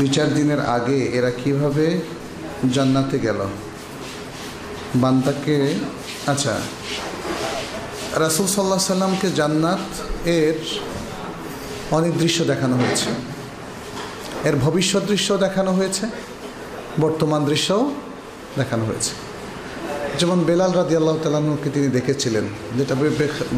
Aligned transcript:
বিচার 0.00 0.34
দিনের 0.34 0.60
আগে 0.60 0.98
এরা 1.18 1.30
কীভাবে 1.30 2.00
জান্নাতে 2.72 3.18
গেল? 3.18 3.40
বান্দাকে 4.94 5.74
আচ্ছা 6.26 6.54
রাসুল 8.16 8.46
সাল্লাহ 8.46 8.78
সাল্লামকে 8.78 9.28
জান্নাত 9.30 9.84
এর 10.28 10.54
অনেক 11.90 12.12
দৃশ্য 12.18 12.44
দেখানো 12.44 12.76
হয়েছে। 12.76 13.08
এর 14.48 14.56
ভবিষ্যৎ 14.56 15.02
দৃশ্য 15.02 15.38
দেখানো 15.38 15.72
হয়েছে, 15.72 16.04
বর্তমান 17.00 17.44
দৃশ্যও 17.44 17.82
দেখানো 18.58 18.84
হয়েছে। 18.84 19.12
যেমন 20.18 20.38
বেলাল 20.44 20.72
রাদি 20.72 20.94
আল্লাহ 20.96 21.16
তালাহকে 21.22 21.70
তিনি 21.74 21.88
দেখেছিলেন, 21.88 22.44
যেটা 22.78 22.94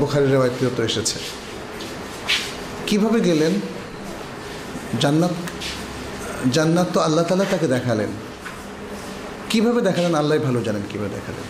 বোখারি 0.00 0.26
রেওয়ায়তিত 0.26 0.80
এসেছে। 0.80 1.18
কীভাবে 2.86 3.20
গেলেন? 3.20 3.52
জান্নাত 5.00 5.34
জান্নাত 6.50 6.86
তো 6.92 7.00
আল্লাহ 7.00 7.24
তালা 7.24 7.44
তাকে 7.50 7.66
দেখালেন। 7.66 8.08
কীভাবে 9.50 9.80
দেখালেন? 9.80 10.14
আল্লাহ 10.14 10.38
ভালো 10.38 10.60
জানেন 10.60 10.82
কীভাবে 10.90 11.10
দেখালেন। 11.10 11.46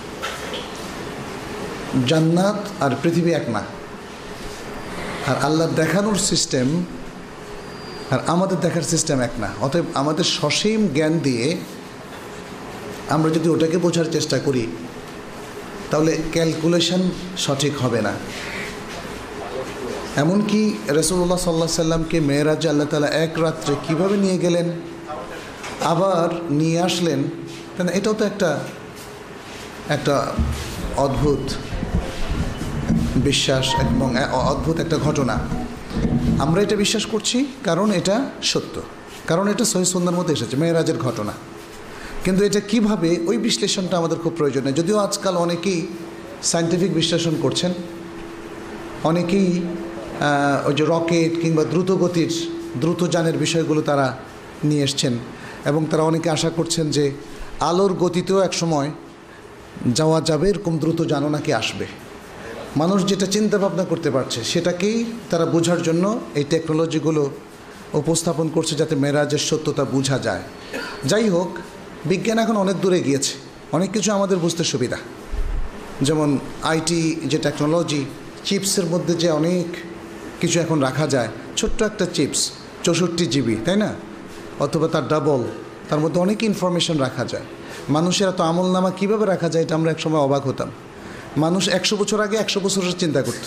জান্নাত 2.06 2.83
আর 2.83 2.91
পৃথিবী 3.02 3.30
এক 3.30 3.48
না। 3.48 3.62
আর 5.27 5.36
আল্লাহ 5.42 5.69
দেখানোর 5.69 6.16
সিস্টেম 6.16 6.84
আর 8.10 8.19
আমাদের 8.27 8.60
দেখার 8.60 8.83
সিস্টেম 8.83 9.20
এক 9.20 9.30
না। 9.38 9.48
অতএব 9.60 9.84
আমাদের 9.95 10.24
সসীম 10.24 10.88
জ্ঞান 10.95 11.19
দিয়ে 11.19 11.56
আমরা 13.09 13.30
যদি 13.30 13.48
ওটাকে 13.48 13.78
বোঝার 13.78 14.05
চেষ্টা 14.12 14.38
করি, 14.38 14.66
তাহলে 15.91 16.19
ক্যালকুলেশন 16.33 17.11
সঠিক 17.38 17.78
হবে 17.78 18.02
না। 18.02 18.12
এমনকি 20.16 20.62
রসুল্লাহ 20.88 21.40
সাল্লাহ 21.46 21.68
সাল্লামকে 21.82 22.20
মেয়েরাজ 22.20 22.62
আল্লাহ 22.66 22.86
তালা 22.86 23.10
এক 23.24 23.32
রাত্রে 23.44 23.74
কীভাবে 23.86 24.16
নিয়ে 24.16 24.38
গেলেন? 24.38 24.66
আবার 25.92 26.28
নিয়ে 26.50 26.78
আসলেন 26.80 27.20
কেন 27.76 27.88
এটাও 27.88 28.14
তো 28.14 28.24
একটা 28.24 28.50
একটা 29.88 30.14
অদ্ভুত 30.96 31.42
বিশ্বাস 33.28 33.66
এবং 33.82 34.08
অদ্ভুত 34.52 34.77
একটা 34.80 34.96
ঘটনা। 35.06 35.34
আমরা 36.44 36.58
এটা 36.62 36.76
বিশ্বাস 36.76 37.04
করছি 37.06 37.38
কারণ 37.64 37.88
এটা 38.00 38.16
সত্য, 38.42 38.74
কারণ 39.26 39.48
এটা 39.48 39.64
সহি 39.72 39.86
সন্ধ্যার 39.94 40.16
মধ্যে 40.19 40.34
এসেছে, 40.36 40.56
মেয়েরাজের 40.56 40.98
ঘটনা। 40.98 41.32
কিন্তু 42.24 42.41
এটা 42.44 42.60
কীভাবে, 42.60 43.10
ওই 43.26 43.36
বিশ্লেষণটা 43.47 43.94
আমাদের 43.97 44.19
খুব 44.22 44.32
প্রয়োজন 44.38 44.62
যদিও 44.72 44.97
আজকাল 44.98 45.34
অনেকেই 45.36 45.80
সায়েন্টিফিক 46.42 46.91
বিশ্লেষণ 46.94 47.34
করছেন, 47.44 47.72
অনেকেই 49.10 49.48
ওই 50.66 50.74
যে 50.74 50.84
রকেট 50.88 51.41
কিংবা 51.42 51.64
দ্রুতগতির, 51.64 52.48
দ্রুতযানের 52.80 53.38
বিষয়গুলো 53.38 53.82
তারা 53.82 54.16
নিয়ে 54.64 54.82
এসছেন। 54.82 55.12
এবং 55.64 55.86
তারা 55.91 56.02
অনেকে 56.02 56.30
আশা 56.30 56.50
করছেন 56.50 56.91
যে 56.91 57.10
আলোর 57.60 57.92
গতিতেও 57.94 58.41
এক 58.41 58.54
সময় 58.54 58.91
যাওয়া 59.92 60.20
যাবে, 60.20 60.48
এরকম 60.48 60.78
দ্রুত 60.78 61.02
জানো 61.02 61.28
নাকি 61.28 61.52
আসবে। 61.52 61.86
মানুষ 62.77 63.06
যেটা 63.06 63.27
চিন্তা 63.27 63.58
ভাবনা 63.58 63.84
করতে 63.84 64.10
পারছে, 64.10 64.44
সেটাকেই 64.44 65.04
তারা 65.30 65.46
বোঝার 65.46 65.82
জন্য 65.82 66.20
এই 66.34 66.44
টেকনোলজিগুলো 66.50 67.30
উপস্থাপন 67.92 68.48
করছে 68.48 68.76
যাতে 68.76 68.97
মেরাজের 68.97 69.38
সত্যতা 69.38 69.84
বোঝা 69.84 70.19
যায়। 70.19 70.42
যাই 71.04 71.28
হোক, 71.28 71.56
বিজ্ঞান 72.04 72.38
এখন 72.38 72.56
অনেক 72.56 72.80
দূরে 72.80 73.00
গিয়েছে। 73.00 73.34
অনেক 73.72 73.92
কিছু 73.92 74.12
আমাদের 74.12 74.38
বুঝতে 74.38 74.64
সুবিধা। 74.64 74.97
যেমন 76.02 76.38
আইটি 76.62 77.20
যে 77.26 77.38
টেকনোলজি, 77.38 78.04
চিপসের 78.44 78.86
মধ্যে 78.86 79.14
যে 79.14 79.30
অনেক 79.30 79.66
কিছু 80.42 80.60
এখন 80.60 80.78
রাখা 80.80 81.06
যায়। 81.06 81.28
ছোট্ট 81.56 81.82
একটা 81.82 82.06
চিপস, 82.14 82.40
চৌষট্টি 82.82 83.26
জিবি, 83.26 83.56
তাই 83.64 83.76
না? 83.76 83.94
অথবা 84.60 84.88
তার 84.88 85.08
ডাবল 85.08 85.42
তার 85.88 86.00
মধ্যে 86.00 86.20
অনেক 86.20 86.42
ইনফরমেশন 86.42 86.96
রাখা 86.98 87.24
যায়। 87.24 87.42
মানুষের 87.88 88.28
এত 88.28 88.40
আমল 88.40 88.72
নামা 88.72 88.90
কীভাবে 88.90 89.26
রাখা 89.26 89.48
যায় 89.48 89.64
এটা 89.64 89.74
আমরা 89.74 89.90
একসময় 89.90 90.20
অবাক 90.20 90.46
হতাম। 90.46 90.70
মানুষ 91.36 91.68
একশো 91.68 91.96
বছর 91.96 92.20
আগে 92.20 92.36
একশো 92.36 92.60
বছরের 92.60 92.92
চিন্তা 92.98 93.22
করত। 93.22 93.44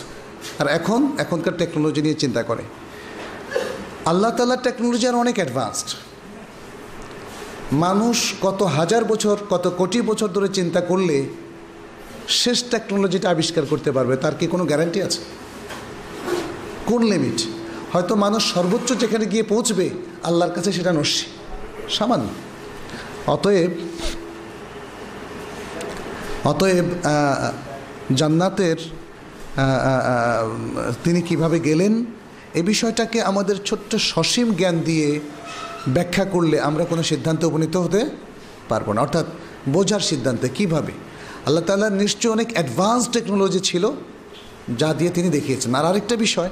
আর 0.61 0.67
এখন, 0.67 1.11
এখনকার 1.17 1.57
টেকনোলজি 1.57 2.01
নিয়ে 2.01 2.13
চিন্তা 2.13 2.43
করে। 2.43 2.63
আল্লাহ 4.05 4.31
তাল্লার 4.31 4.57
টেকনোলজি 4.63 5.07
আর 5.07 5.15
অনেক 5.15 5.35
অ্যাডভান্সড 5.35 5.87
মানুষ 7.71 8.33
কত 8.41 8.63
হাজার 8.63 9.05
বছর, 9.05 9.37
কত 9.49 9.73
কোটি 9.77 10.01
বছর 10.01 10.27
ধরে 10.27 10.47
চিন্তা 10.47 10.81
করলে 10.81 11.25
শেষ 12.27 12.63
টেকনোলজিটা 12.71 13.29
আবিষ্কার 13.29 13.63
করতে 13.69 13.91
পারবে, 13.91 14.17
তার 14.17 14.35
কি 14.39 14.47
কোনো 14.47 14.65
গ্যারান্টি 14.65 15.01
আছে? 15.01 15.44
কোন 16.89 17.01
লিমিট 17.13 17.39
হয়তো 17.93 18.13
মানুষ 18.25 18.43
সর্বোচ্চ 18.55 18.89
যেখানে 19.03 19.25
গিয়ে 19.33 19.45
পৌঁছবে, 19.53 19.85
আল্লাহর 20.27 20.53
কাছে 20.55 20.69
সেটা 20.77 20.91
নস্যি। 20.99 21.25
সামান্য। 21.97 22.27
অতএব 23.35 23.71
অতএব 26.51 26.87
জান্নাতের 28.19 28.79
তিনি 31.03 31.19
কীভাবে 31.29 31.57
গেলেন, 31.67 31.93
এ 32.59 32.61
বিষয়টাকে 32.71 33.17
আমাদের 33.31 33.57
ছোট্ট 33.67 33.91
সসীম 34.11 34.47
জ্ঞান 34.59 34.75
দিয়ে 34.89 35.07
ব্যাখ্যা 35.95 36.25
করলে 36.33 36.57
আমরা 36.69 36.83
কোনো 36.91 37.03
সিদ্ধান্তে 37.11 37.43
উপনীত 37.51 37.75
হতে 37.85 38.01
পারব 38.71 38.87
না। 38.95 38.99
অর্থাৎ 39.05 39.27
বোঝার 39.73 40.03
সিদ্ধান্তে, 40.11 40.47
কীভাবে? 40.57 40.93
আল্লাহ 41.47 41.63
তাল্লাহ 41.67 41.89
নিশ্চয়ই 42.03 42.31
অনেক 42.37 42.49
অ্যাডভান্স 42.55 43.03
টেকনোলজি 43.15 43.61
ছিল, 43.69 43.83
যা 44.81 44.89
দিয়ে 44.99 45.11
তিনি 45.17 45.29
দেখিয়েছেন। 45.37 45.71
আর 45.79 45.85
আরেকটা 45.89 46.15
বিষয় 46.25 46.51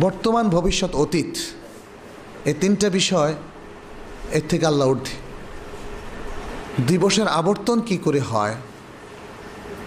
বর্তমান 0.00 0.48
ভবিষ্যৎ 0.48 0.94
অতীত 0.94 1.36
এই 2.44 2.54
তিনটা 2.60 2.90
বিষয় 2.90 3.34
এর 4.32 4.42
থেকে 4.48 4.66
আল্লাহ 4.66 4.88
ঊর্ধ্বে। 4.88 5.24
দিবসের 6.86 7.28
আবর্তন 7.28 7.80
কি 7.80 7.96
করে 7.96 8.20
হয়, 8.20 8.54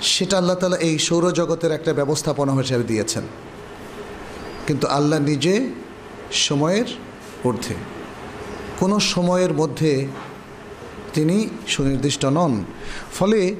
সেটা 0.01 0.37
আল্লাহ 0.37 0.55
তালা 0.55 0.77
এই 0.77 0.99
সৌরজগতের 0.99 1.71
একটা 1.71 1.93
ব্যবস্থাপনা 1.93 2.53
হিসেবে 2.53 2.83
দিয়েছেন। 2.83 3.23
কিন্তু 4.67 4.87
আল্লাহ 4.87 5.19
নিজে 5.19 5.69
সময়ের 6.31 6.85
ঊর্ধ্বে। 7.45 7.75
কোনো 8.79 8.99
সময়ের 8.99 9.53
মধ্যে 9.53 10.07
তিনি 11.13 11.49
সুনির্দিষ্ট 11.67 12.25
নন। 12.25 12.63
ফলে 13.19 13.55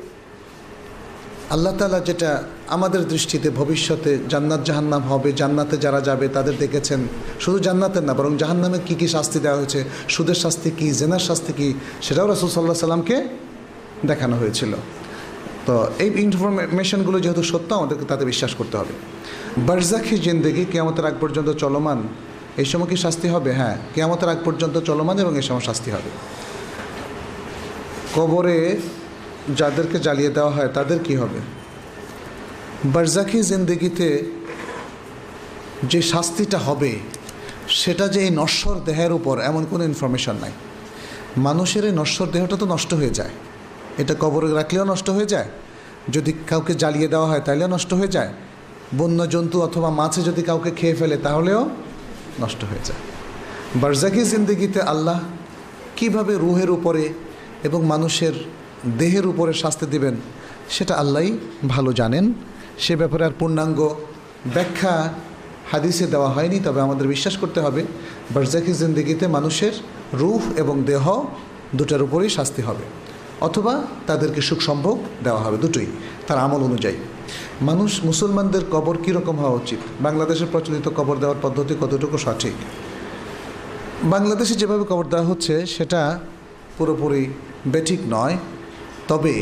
আল্লাহ 1.55 1.73
তালা 1.79 1.99
যেটা 2.09 2.31
আমাদের 2.75 3.01
দৃষ্টিতে 3.13 3.49
ভবিষ্যতে 3.59 4.11
জান্নাত 4.31 4.61
জাহান্নাম 4.69 5.03
হবে, 5.11 5.29
জান্নাতে 5.41 5.75
যারা 5.85 5.99
যাবে 6.07 6.25
তাদের 6.35 6.55
দেখেছেন। 6.63 7.01
শুধু 7.43 7.57
জান্নাতের 7.67 8.03
না, 8.07 8.13
বরং 8.19 8.33
জাহান্নামে 8.41 8.79
কী 8.87 8.95
কী 9.01 9.07
শাস্তি 9.15 9.37
দেওয়া 9.45 9.57
হয়েছে, 9.59 9.79
সুদের 10.13 10.37
শাস্তি 10.43 10.69
কী, 10.77 10.87
জেনার 10.99 11.23
শাস্তি 11.29 11.51
কী, 11.59 11.67
সেটাও 12.05 12.27
রসুল 12.27 12.49
সাল্লাহ 12.55 12.77
সাল্লামকে 12.85 13.17
দেখানো 14.09 14.35
হয়েছিল। 14.41 14.71
তো 15.67 15.75
এই 16.03 16.09
ইনফরমেশনগুলো 16.27 17.17
যেহেতু 17.23 17.43
সত্য, 17.51 17.69
আমাদেরকে 17.79 18.05
তাতে 18.11 18.23
বিশ্বাস 18.31 18.51
করতে 18.59 18.75
হবে। 18.79 18.93
বারজাখি 19.67 20.15
জিন্দেগি 20.25 20.63
কেয়ামতের 20.71 21.05
আগ 21.09 21.15
পর্যন্ত 21.23 21.49
চলমান, 21.63 21.99
এই 22.61 22.67
সময় 22.71 22.87
কি 22.91 22.97
শাস্তি 23.05 23.27
হবে? 23.33 23.51
হ্যাঁ 23.59 23.75
কেয়ামতের 23.95 24.29
আগ 24.33 24.39
পর্যন্ত 24.47 24.75
চলমান 24.89 25.15
এবং 25.23 25.33
এই 25.41 25.45
সময় 25.49 25.63
শাস্তি 25.69 25.89
হবে। 25.95 26.09
কবরে 28.15 28.57
যাদেরকে 29.55 29.99
জ্বালিয়ে 29.99 30.29
দেওয়া 30.29 30.51
হয়, 30.51 30.67
তাদের 30.67 30.99
কি 30.99 31.15
হবে? 31.15 31.39
বারজাখি 32.85 33.43
জিন্দিগিতে 33.43 34.31
যে 35.83 36.01
শাস্তিটা 36.01 36.57
হবে, 36.57 36.99
সেটা 37.67 38.07
যে 38.07 38.19
এই 38.19 38.29
নশ্বর 38.29 38.79
দেহের 38.85 39.11
উপর 39.11 39.39
এমন 39.39 39.65
কোনো 39.69 39.83
ইনফরমেশন 39.83 40.35
নাই। 40.41 40.51
মানুষের 41.37 41.85
এই 41.85 41.91
নশ্বর 41.91 42.27
দেহটা 42.27 42.57
তো 42.57 42.65
নষ্ট 42.65 42.93
হয়ে 42.93 43.09
যায়। 43.09 43.29
এটা 43.97 44.15
কবরে 44.19 44.53
রাখলেও 44.53 44.85
নষ্ট 44.85 45.09
হয়ে 45.09 45.25
যায়। 45.25 45.45
যদি 46.09 46.33
কাউকে 46.47 46.73
জ্বালিয়ে 46.73 47.07
দেওয়া 47.07 47.27
হয় 47.27 47.39
তাহলেও 47.39 47.67
নষ্ট 47.67 47.93
হয়ে 47.93 48.07
যায়। 48.07 48.33
বন্য 48.97 49.29
জন্তু 49.29 49.61
অথবা 49.61 49.89
মাছে 49.89 50.21
যদি 50.21 50.41
কাউকে 50.41 50.71
খেয়ে 50.71 50.95
ফেলে, 50.95 51.17
তাহলেও 51.17 51.69
নষ্ট 52.39 52.63
হয়ে 52.63 52.79
যায়। 52.85 52.99
বারজাকি 53.75 54.23
জিন্দিগিতে 54.23 54.81
আল্লাহ 54.81 55.19
কীভাবে 55.95 56.35
রুহের 56.35 56.69
উপরে 56.69 57.13
এবং 57.63 57.85
মানুষের 57.85 58.33
দেহের 58.99 59.25
উপরে 59.31 59.53
শাস্তি 59.63 59.85
দিবেন, 59.93 60.15
সেটা 60.75 60.93
আল্লাহই 61.01 61.31
ভালো 61.73 61.91
জানেন। 61.99 62.25
সে 62.83 62.93
ব্যাপারে 63.01 63.23
আর 63.25 63.33
পূর্ণাঙ্গ 63.39 63.79
ব্যাখ্যা 64.55 64.93
হাদিসে 65.71 66.05
দেওয়া 66.13 66.29
হয়নি, 66.35 66.57
তবে 66.65 66.79
আমাদের 66.81 67.07
বিশ্বাস 67.13 67.35
করতে 67.41 67.59
হবে 67.65 67.81
বারজাকি 68.35 68.71
জিন্দিগিতে 68.81 69.25
মানুষের 69.27 69.73
রুহ 70.21 70.41
এবং 70.61 70.75
দেহ 70.91 71.05
দুটার 71.77 72.01
উপরেই 72.07 72.31
শাস্তি 72.37 72.61
হবে, 72.61 72.85
অথবা 73.47 73.73
তাদেরকে 74.07 74.41
সুখ 74.41 74.59
সম্ভোগ 74.61 74.97
দেওয়া 75.25 75.41
হবে 75.45 75.57
দুটোই, 75.63 75.87
তার 76.27 76.37
আমল 76.45 76.61
অনুযায়ী। 76.69 76.97
মানুষ 77.69 77.91
মুসলমানদের 78.09 78.63
কবর 78.73 78.95
কীরকম 79.03 79.35
হওয়া 79.35 79.55
উচিত? 79.61 79.79
বাংলাদেশের 80.05 80.49
প্রচলিত 80.53 80.85
কবর 80.97 81.15
দেওয়ার 81.23 81.39
পদ্ধতি 81.41 81.73
কতটুকু 81.81 82.17
সঠিক? 82.25 82.55
বাংলাদেশে 84.13 84.55
যেভাবে 84.61 84.83
কবর 84.91 85.05
দেওয়া 85.13 85.25
হচ্ছে, 85.25 85.53
সেটা 85.75 86.01
পুরোপুরি 86.77 87.23
বেঠিক 87.73 87.99
নয়। 88.15 88.35
তবে 89.07 89.35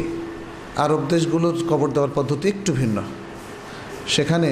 আরব 0.84 1.02
দেশগুলোর 1.10 1.56
কবর 1.70 1.90
দেওয়ার 1.96 2.14
পদ্ধতি 2.16 2.46
একটু 2.50 2.72
ভিন্ন। 2.74 2.98
সেখানে 4.08 4.52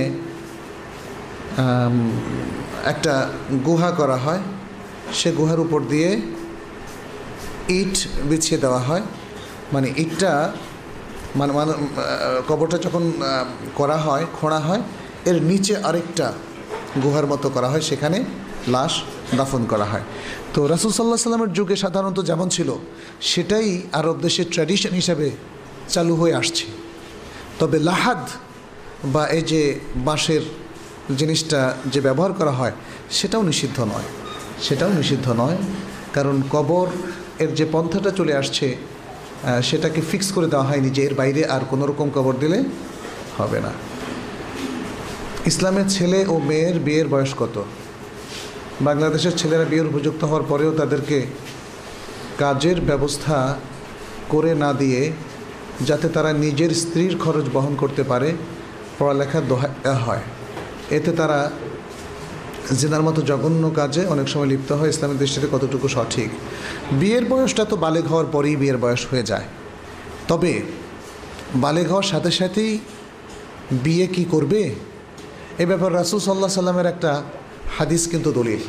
একটা 2.91 3.13
গুহা 3.65 3.89
করা 3.91 4.17
হয়। 4.25 4.41
সে 5.13 5.29
গুহার 5.31 5.59
উপর 5.65 5.79
দিয়ে 5.91 6.09
ইট 7.79 7.95
বিছিয়ে 8.29 8.59
দেওয়া 8.63 8.81
হয়। 8.87 9.03
মানে 9.73 9.87
ইটটা 10.03 10.31
মানে 11.35 11.51
মানে 11.53 11.73
কবরটা 12.47 12.77
যখন 12.77 13.03
করা 13.75 13.97
হয়, 13.97 14.25
খোঁড়া 14.37 14.59
হয়, 14.59 14.81
এর 15.25 15.37
নিচে 15.49 15.73
আরেকটা 15.89 16.27
গুহার 17.03 17.25
মতো 17.27 17.47
করা 17.49 17.67
হয়। 17.67 17.83
সেখানে 17.89 18.17
লাশ 18.73 18.93
দাফন 19.37 19.65
করা 19.71 19.85
হয়। 19.85 20.05
তো 20.53 20.59
রাসুল 20.67 20.91
সাল্লাহ 20.91 21.17
সাল্লামের 21.17 21.53
যুগে 21.57 21.75
সাধারণত 21.75 22.17
যেমন 22.29 22.47
ছিল, 22.55 22.69
সেটাই 23.21 23.81
আরব 23.99 24.17
দেশের 24.25 24.47
ট্র্যাডিশন 24.53 24.93
হিসাবে 24.93 25.27
চালু 25.93 26.15
হয়ে 26.15 26.33
আসছে। 26.33 26.65
তবে 27.59 27.79
লাহাদ 27.79 28.21
বা 29.13 29.23
এই 29.27 29.43
যে 29.51 29.61
বাঁশের 30.07 30.43
জিনিসটা 31.19 31.59
যে 31.93 32.01
ব্যবহার 32.01 32.33
করা 32.39 32.51
হয়, 32.51 32.71
সেটাও 33.17 33.43
নিষিদ্ধ 33.43 33.77
নয়। 33.93 34.07
সেটাও 34.65 34.91
নিষিদ্ধ 34.99 35.27
নয়, 35.41 35.57
কারণ 36.13 36.35
কবর 36.51 36.87
এর 37.43 37.51
যে 37.55 37.65
পন্থাটা 37.65 38.11
চলে 38.11 38.33
আসছে 38.35 38.67
সেটাকে 39.69 40.01
ফিক্স 40.09 40.27
করে 40.35 40.47
দেওয়া 40.47 40.65
হয়নি 40.69 40.89
যে 40.89 41.01
এর 41.07 41.13
বাইরে 41.13 41.45
আর 41.45 41.63
কোনো 41.71 41.85
রকম 41.85 42.09
কবর 42.17 42.33
দিলে 42.43 42.63
হবে 43.37 43.59
না। 43.65 43.71
ইসলামের 45.45 45.87
ছেলে 45.89 46.19
ও 46.27 46.39
মেয়ের 46.49 46.79
বিয়ের 46.79 47.07
বয়স 47.07 47.33
কত? 47.41 47.63
বাংলাদেশের 48.81 49.37
ছেলেরা 49.37 49.65
বিয়ের 49.65 49.85
উপযুক্ত 49.85 50.23
হওয়ার 50.23 50.43
পরেও 50.49 50.71
তাদেরকে 50.71 51.25
কাজের 52.37 52.81
ব্যবস্থা 52.81 53.55
করে 54.29 54.55
না 54.55 54.73
দিয়ে 54.73 55.11
যাতে 55.81 56.09
তারা 56.09 56.33
নিজের 56.33 56.69
স্ত্রীর 56.69 57.17
খরচ 57.17 57.45
বহন 57.53 57.75
করতে 57.75 58.03
পারে 58.03 58.33
পড়ালেখার 58.99 59.47
দোহা 59.47 59.93
হয়। 59.93 60.21
এতে 60.89 61.11
তারা 61.11 61.51
জেনার 62.79 63.01
মতো 63.01 63.21
জঘন্য 63.21 63.71
কাজে 63.75 64.05
অনেক 64.05 64.29
সময় 64.29 64.45
লিপ্ত 64.45 64.71
হয়। 64.71 64.89
ইসলামের 64.89 65.17
দৃষ্টিতে 65.17 65.47
কতটুকু 65.51 65.87
সঠিক? 65.87 66.29
বিয়ের 66.91 67.25
বয়সটা 67.25 67.65
তো 67.65 67.75
বালেগ 67.75 68.07
হওয়ার 68.07 68.25
পরেই 68.31 68.55
বিয়ের 68.55 68.77
বয়স 68.77 69.07
হয়ে 69.11 69.23
যায়। 69.23 69.43
তবে 70.27 70.61
বালেগ 71.55 71.87
হওয়ার 71.87 72.03
সাথে 72.03 72.31
সাথেই 72.31 72.79
বিয়ে 73.71 74.07
কি 74.07 74.25
করবে? 74.25 74.75
এ 75.59 75.65
ব্যাপার 75.65 75.93
রাসুল 75.93 76.19
সাল্লাহ 76.19 76.49
সাল্লামের 76.49 76.85
একটা 76.85 77.23
হাদিস 77.78 78.02
কিন্তু 78.08 78.30
দলিল 78.32 78.62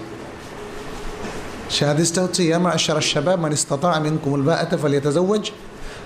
সে 1.69 1.83
হাদিসটা 1.86 2.19
হচ্ছে 2.21 2.41
ইয়ামা 2.44 2.69
আশার 2.71 3.00
শাবাব 3.12 3.38
মানে 3.39 3.56
ইস্তাতা 3.56 3.89
আমিন 3.97 4.15
কুমুল 4.24 4.41
বা 4.41 4.53
এতে 4.62 4.75
ফালিয়াতাজাওয়াজ 4.77 5.45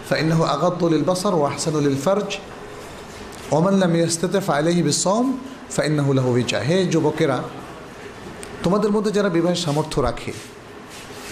فإنه 0.05 0.39
أغض 0.47 0.81
للبصر 0.83 1.33
وأحسن 1.35 1.75
للفرج 1.77 2.29
ومن 3.51 3.73
لم 3.79 3.95
يستطع 3.95 4.39
فعليه 4.41 4.83
بالصوم 4.83 5.25
فإنه 5.69 6.07
له 6.13 6.25
وجاء 6.27 6.63
হে 6.63 6.77
যুবকেরা 6.93 7.37
তোমাদের 8.63 8.91
মধ্যে 8.91 9.11
যারা 9.17 9.29
বিবাহের 9.29 9.61
সামর্থ্য 9.65 9.97
রাখে 10.01 10.31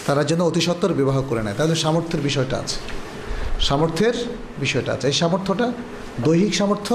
তারা 0.07 0.21
যেন 0.23 0.41
অতি 0.41 0.61
সত্বর 0.61 0.91
বিবাহ 0.93 1.17
করে 1.29 1.41
নেয় 1.45 1.57
তাদের 1.61 1.77
সামর্থ্যের 1.85 2.21
বিষয়টা 2.21 2.55
আছে 2.57 2.77
সামর্থ্যের 3.59 4.15
বিষয়টা 4.59 4.91
আছে 4.95 5.05
এই 5.07 5.17
সামর্থ্যটা 5.21 5.67
দৈহিক 6.25 6.53
সামর্থ্য 6.53 6.93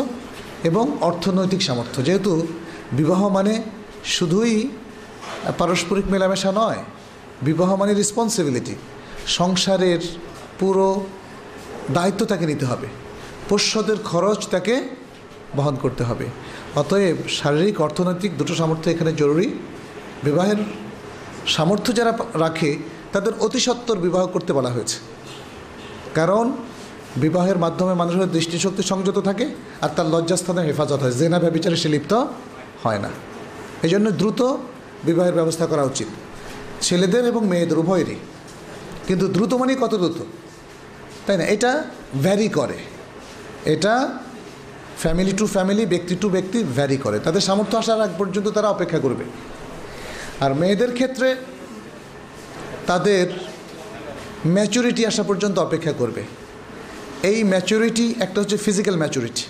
এবং 0.65 0.85
অর্থনৈতিক 1.01 1.61
সামর্থ্য 1.63 1.99
যেহেতু 2.09 2.33
বিবাহ 2.93 3.21
মানে 3.29 3.53
শুধুই 4.06 4.70
পারস্পরিক 5.58 6.06
মেলামেশা 6.08 6.52
নয়, 6.52 6.84
বিবাহ 7.42 7.76
মানে 7.76 7.94
রেসপন্সিবিলিটি 7.94 8.76
সংসারের 9.28 10.00
পুরো 10.60 11.04
দায়িত্ব 11.92 12.26
তাকে 12.26 12.46
নিতে 12.46 12.66
হবে। 12.66 12.88
পোষ্যদের 13.50 13.98
খরচ 13.98 14.48
তাকে 14.48 14.82
বহন 15.56 15.76
করতে 15.76 16.04
হবে। 16.04 16.26
অতএব 16.76 17.16
শারীরিক, 17.30 17.82
অর্থনৈতিক 17.82 18.38
দুটো 18.38 18.56
সামর্থ্য 18.56 18.90
এখানে 18.90 19.14
জরুরি। 19.14 19.60
বিবাহের 20.24 20.56
সামর্থ্য 21.48 21.96
যারা 21.96 22.18
রাখে, 22.34 22.78
তাদের 23.12 23.34
অতি 23.40 23.60
সত্বর 23.60 23.98
বিবাহ 23.98 24.28
করতে 24.28 24.54
বলা 24.54 24.70
হয়েছে। 24.70 25.00
কারণ 26.16 26.52
বিবাহের 27.18 27.58
মাধ্যমে 27.58 27.94
মানুষের 27.94 28.32
দৃষ্টিশক্তি 28.32 28.84
সংযত 28.84 29.20
থাকে 29.20 29.50
আর 29.82 29.90
তার 29.96 30.10
লজ্জাস্থানে 30.10 30.62
হেফাজত 30.62 31.00
হয়। 31.02 31.12
জেনা 31.12 31.40
ব্যবচারে 31.40 31.76
সে 31.76 31.90
লিপ্ত 31.90 32.14
হয় 32.84 33.00
না। 33.00 33.10
এই 33.84 33.90
জন্য 33.90 34.12
দ্রুত 34.12 34.42
বিবাহের 35.04 35.34
ব্যবস্থা 35.34 35.66
করা 35.66 35.84
উচিত। 35.84 36.08
ছেলেদের 36.82 37.26
এবং 37.26 37.48
মেয়েদের, 37.48 37.80
উভয়েরই। 37.80 38.16
কিন্তু 39.08 39.28
দ্রুত 39.28 39.54
মানে 39.54 39.76
কত 39.76 39.96
দ্রুত? 39.96 40.16
তাই 41.28 41.38
না? 41.38 41.44
এটা 41.44 41.84
ভ্যারি 42.22 42.50
করে। 42.50 42.78
এটা 43.66 44.18
ফ্যামিলি 44.98 45.32
টু 45.32 45.48
ফ্যামিলি 45.48 45.86
ব্যক্তি 45.86 46.16
টু 46.16 46.30
ব্যক্তি 46.30 46.64
ভ্যারি 46.64 46.98
করে। 46.98 47.20
তাদের 47.20 47.42
সামর্থ্য 47.42 47.78
আসার 47.78 48.02
আগ 48.02 48.10
পর্যন্ত 48.18 48.48
তারা 48.48 48.70
অপেক্ষা 48.70 49.00
করবে। 49.00 49.24
আর 50.40 50.54
মেয়েদের 50.54 50.94
ক্ষেত্রে 50.94 51.36
তাদের 52.88 53.28
ম্যাচুরিটি 54.46 55.06
আসা 55.06 55.24
পর্যন্ত 55.24 55.60
অপেক্ষা 55.60 55.92
করবে। 55.92 56.24
এই 57.24 57.44
ম্যাচুরিটি 57.44 58.16
একটা 58.20 58.42
হচ্ছে 58.42 58.58
ফিজিক্যাল 58.58 58.96
ম্যাচুরিটি 58.96 59.44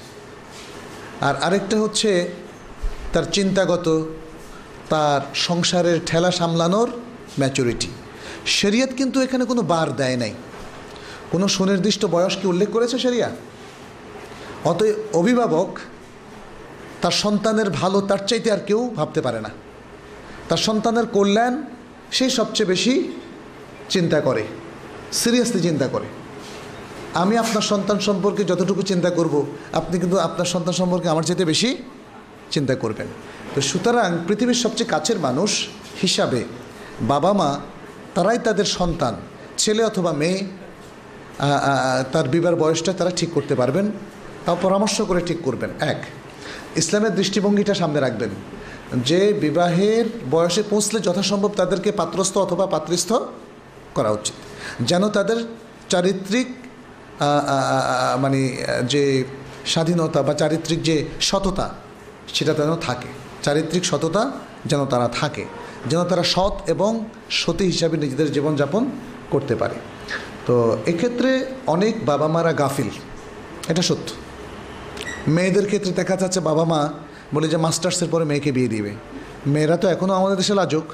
আর 1.22 1.36
আরেকটা 1.36 1.78
হচ্ছে 1.78 2.30
তার 3.14 3.24
চিন্তাগত 3.24 4.06
তার 4.92 5.22
সংসারের 5.48 5.98
ঠেলা 6.06 6.32
সামলানোর 6.32 6.90
ম্যাচুরিটি 7.40 7.90
শরিয়ত 8.60 8.92
কিন্তু 9.00 9.18
এখানে 9.26 9.44
কোনো 9.46 9.62
বার 9.62 9.88
দেয় 10.02 10.18
নাই। 10.18 10.34
কোনো 11.32 11.46
সুনির্দিষ্ট 11.48 12.02
বয়স 12.06 12.34
কি 12.40 12.46
উল্লেখ 12.48 12.70
করেছে 12.70 12.98
শরিয়া? 13.00 13.30
অতএব 14.72 14.96
অভিভাবক, 15.14 15.70
তার 17.02 17.16
সন্তানের 17.24 17.70
ভালো, 17.70 17.98
তার 18.02 18.22
চাইতে 18.28 18.50
আর 18.52 18.62
কেউ 18.68 18.82
ভাবতে 18.98 19.20
পারে 19.22 19.40
না। 19.42 19.52
তার 20.50 20.62
সন্তানের 20.68 21.06
কল্যাণ 21.06 21.54
সেই 22.12 22.30
সবচেয়ে 22.30 22.70
বেশি 22.74 22.94
চিন্তা 23.90 24.20
করে 24.22 24.44
সিরিয়াসলি 25.12 25.60
চিন্তা 25.62 25.88
করে। 25.88 26.08
আমি 27.14 27.34
আপনার 27.38 27.66
সন্তান 27.72 27.98
সম্পর্কে 28.00 28.44
যতটুকু 28.44 28.82
চিন্তা 28.82 29.10
করব, 29.10 29.36
আপনি 29.74 29.96
কিন্তু 30.00 30.18
আপনার 30.28 30.46
সন্তান 30.46 30.74
সম্পর্কে 30.74 31.08
আমার 31.10 31.24
চাইতে 31.24 31.46
বেশি 31.46 31.70
চিন্তা 32.52 32.76
করবেন। 32.76 33.08
তো 33.56 33.60
সুতরাং 33.70 34.10
পৃথিবীর 34.28 34.60
সবচেয়ে 34.64 34.92
কাছের 34.94 35.20
মানুষ 35.20 35.52
হিসাবে 36.02 36.40
বাবা 37.02 37.32
মা, 37.40 37.50
তারাই 38.16 38.40
তাদের 38.48 38.68
সন্তান। 38.78 39.14
ছেলে 39.62 39.82
অথবা 39.90 40.12
মেয়ে 40.22 40.40
তার 42.14 42.28
বিবার 42.34 42.56
বয়সটা 42.56 42.92
তারা 43.00 43.12
ঠিক 43.20 43.30
করতে 43.34 43.54
পারবেন, 43.56 43.86
তাও 44.46 44.58
পরামর্শ 44.62 44.98
করে 45.10 45.22
ঠিক 45.30 45.40
করবেন। 45.44 45.72
এক, 45.92 46.00
ইসলামের 46.82 47.14
দৃষ্টিভঙ্গিটা 47.20 47.74
সামনে 47.82 48.00
রাখবেন। 48.06 48.32
যে 49.10 49.20
বিবাহের 49.44 50.06
বয়সে 50.32 50.64
পৌঁছলে 50.70 51.00
যথাসম্ভব 51.08 51.52
তাদেরকে 51.60 51.90
পাত্রস্থ 51.92 52.36
অথবা 52.46 52.66
পাত্রস্থ 52.76 53.10
করা 53.96 54.10
উচিত। 54.18 54.38
যেন 54.90 55.04
তাদের 55.18 55.40
চারিত্রিক 55.90 56.48
মানে 58.24 58.40
যে 58.94 59.04
স্বাধীনতা 59.74 60.20
বা 60.28 60.34
চারিত্রিক 60.42 60.80
যে 60.90 60.96
সততা, 61.30 61.68
সেটা 62.36 62.54
যেন 62.60 62.76
থাকে। 62.88 63.10
চারিত্রিক 63.44 63.84
সততা 63.92 64.24
যেন 64.70 64.82
তারা 64.94 65.08
থাকে, 65.20 65.44
যেন 65.90 66.02
তারা 66.12 66.24
সৎ 66.34 66.56
এবং 66.74 66.92
সতী 67.42 67.66
হিসাবে 67.74 67.96
নিজেদের 68.04 68.30
জীবনযাপন 68.36 68.84
করতে 69.34 69.54
পারে। 69.62 69.78
তো 70.48 70.56
এক্ষেত্রে 70.92 71.30
অনেক 71.76 71.94
বাবা 72.10 72.28
মারা 72.36 72.52
গাফিল, 72.62 72.90
এটা 73.72 73.84
সত্য। 73.90 74.08
মেয়েদের 75.36 75.66
ক্ষেত্রে 75.70 75.92
দেখা 76.00 76.16
যাচ্ছে 76.22 76.40
বাবা 76.50 76.64
মা 76.72 76.82
বলে 77.36 77.48
যে 77.54 77.58
মাস্টার্সের 77.66 78.10
পরে 78.14 78.26
মেয়েকে 78.32 78.52
বিয়ে 78.58 78.70
দিবে। 78.76 78.92
মেয়েরা 79.54 79.76
তো 79.82 79.86
এখনও 79.94 80.14
আমাদের 80.20 80.38
দেশে 80.42 80.54
লাজুক, 80.60 80.88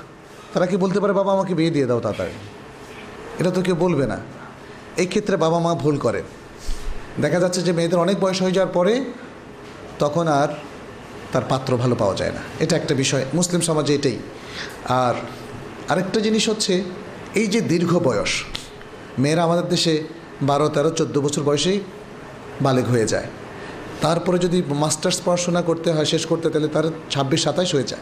তারা 0.54 0.66
কি 0.72 0.76
বলতে 0.84 0.98
পারে 1.02 1.14
বাবা 1.20 1.32
আমাকে 1.38 1.54
বিয়ে 1.60 1.72
দিয়ে 1.76 1.86
দাও 1.90 2.00
তাড়াতাড়ি 2.06 2.36
এটা 3.40 3.52
তো 3.56 3.60
কেউ 3.66 3.76
বলবে 3.86 4.06
না। 4.12 4.18
এই 5.02 5.08
ক্ষেত্রে 5.12 5.36
বাবা 5.46 5.58
মা 5.66 5.72
ভুল 5.84 5.96
করে। 6.06 6.22
দেখা 7.24 7.40
যাচ্ছে 7.44 7.62
যে 7.68 7.72
মেয়েদের 7.78 8.00
অনেক 8.06 8.18
বয়স 8.24 8.40
হয়ে 8.44 8.56
যাওয়ার 8.58 8.72
পরে 8.78 8.94
তখন 10.04 10.26
আর 10.42 10.50
তার 11.38 11.46
পাত্র 11.50 11.78
ভালো 11.78 11.96
পাওয়া 11.96 12.16
যায় 12.16 12.32
না। 12.32 12.42
এটা 12.60 12.76
একটা 12.76 12.94
বিষয়। 12.96 13.26
মুসলিম 13.34 13.62
সমাজে 13.62 13.96
এটাই। 13.96 14.18
আর 14.86 15.14
আরেকটা 15.90 16.20
জিনিস 16.20 16.50
হচ্ছে, 16.50 16.84
এই 17.36 17.48
যে 17.48 17.62
দীর্ঘ 17.62 18.00
বয়স, 18.00 18.44
মেয়েরা 19.20 19.44
আমাদের 19.44 19.68
দেশে 19.70 20.04
বারো, 20.42 20.70
তেরো, 20.70 20.90
চোদ্দ 20.90 21.22
বছর 21.22 21.42
বয়সেই 21.44 21.80
বালেগ 22.62 22.86
হয়ে 22.86 23.08
যায়। 23.08 23.28
তারপরে 24.02 24.38
যদি 24.40 24.64
মাস্টার্স 24.70 25.22
পড়াশোনা 25.26 25.62
করতে 25.62 25.92
হয়, 25.92 26.06
শেষ 26.06 26.26
করতে, 26.26 26.50
তাহলে 26.50 26.68
তার 26.68 26.84
ছাব্বিশ, 27.10 27.44
সাতাশ 27.44 27.74
হয়ে 27.74 27.84
যায়। 27.84 28.02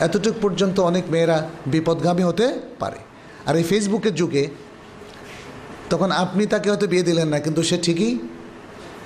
এতটুক 0.00 0.34
পর্যন্ত 0.42 0.80
অনেক 0.80 1.04
মেয়েরা 1.10 1.48
বিপদগামী 1.66 2.22
হতে 2.22 2.46
পারে। 2.78 2.96
আর 3.46 3.56
এই 3.56 3.62
ফেসবুকের 3.62 4.14
যুগে, 4.14 4.48
তখন 5.90 6.10
আপনি 6.12 6.46
তাকে 6.46 6.70
হয়তো 6.70 6.86
বিয়ে 6.86 7.02
দিলেন 7.02 7.28
না, 7.28 7.38
কিন্তু 7.38 7.62
সে 7.62 7.78
ঠিকই 7.82 8.18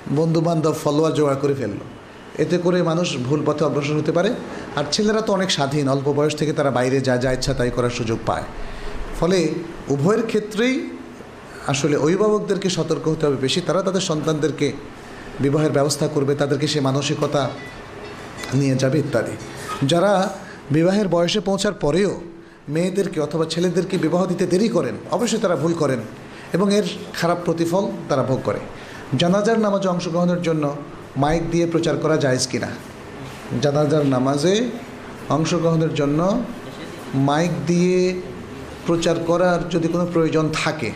বন্ধু 0.09 0.41
বান্ধব 0.41 0.75
ফলোয়ার 0.83 1.13
জোগাড় 1.13 1.35
করে 1.35 1.53
ফেলল। 1.53 1.81
এতে 2.43 2.57
করে 2.57 2.79
মানুষ 2.91 3.07
ভুল 3.27 3.41
পথে 3.45 3.63
অগ্রসর 3.65 3.95
হতে 4.01 4.11
পারে। 4.11 4.29
আর 4.75 4.85
ছেলেরা 4.93 5.21
তো 5.21 5.31
অনেক 5.33 5.49
স্বাধীন, 5.57 5.85
অল্প 5.95 6.07
বয়স 6.17 6.35
থেকে 6.39 6.53
তারা 6.53 6.71
বাইরে 6.77 6.97
যা 7.07 7.15
যা 7.23 7.29
ইচ্ছা 7.37 7.53
তাই 7.53 7.71
করার 7.75 7.93
সুযোগ 7.99 8.19
পায়। 8.25 8.45
ফলে 9.19 9.39
উভয়ের 9.93 10.23
ক্ষেত্রেই 10.27 10.75
আসলে 11.67 11.95
অভিভাবকদেরকে 11.97 12.69
সতর্ক 12.77 13.05
হতে 13.13 13.23
হবে 13.25 13.37
বেশি। 13.45 13.59
তারা 13.67 13.81
তাদের 13.87 14.03
সন্তানদেরকে 14.09 14.67
বিবাহের 15.39 15.71
ব্যবস্থা 15.71 16.05
করবে, 16.07 16.33
তাদেরকে 16.41 16.67
সে 16.73 16.79
মানসিকতা 16.79 17.43
নিয়ে 18.59 18.75
যাবে 18.75 18.97
ইত্যাদি। 18.99 19.35
যারা 19.91 20.11
বিবাহের 20.71 21.07
বয়সে 21.07 21.39
পৌঁছার 21.39 21.75
পরেও 21.83 22.11
মেয়েদেরকে 22.69 23.17
অথবা 23.21 23.45
ছেলেদেরকে 23.53 23.95
বিবাহ 23.97 24.21
দিতে 24.25 24.45
দেরি 24.53 24.69
করেন, 24.69 24.95
অবশ্যই 25.11 25.41
তারা 25.43 25.55
ভুল 25.55 25.73
করেন 25.73 26.01
এবং 26.53 26.67
এর 26.73 26.85
খারাপ 27.19 27.39
প্রতিফল 27.45 27.83
তারা 28.09 28.23
ভোগ 28.23 28.39
করে। 28.43 28.59
জানাজার 29.17 29.59
নামাজে 29.59 29.87
অংশগ্রহণের 29.87 30.41
জন্য 30.41 30.63
মাইক 31.17 31.43
দিয়ে 31.51 31.65
প্রচার 31.73 31.95
করা 32.03 32.17
যায় 32.23 32.39
কিনা? 32.51 32.71
জানাজার 33.63 34.05
নামাজে 34.15 34.55
অংশগ্রহণের 35.35 35.93
জন্য 35.99 36.19
মাইক 37.29 37.53
দিয়ে 37.67 38.21
প্রচার 38.87 39.17
করার 39.29 39.59
যদি 39.73 39.87
কোনো 39.93 40.05
প্রয়োজন 40.13 40.45
থাকে, 40.63 40.89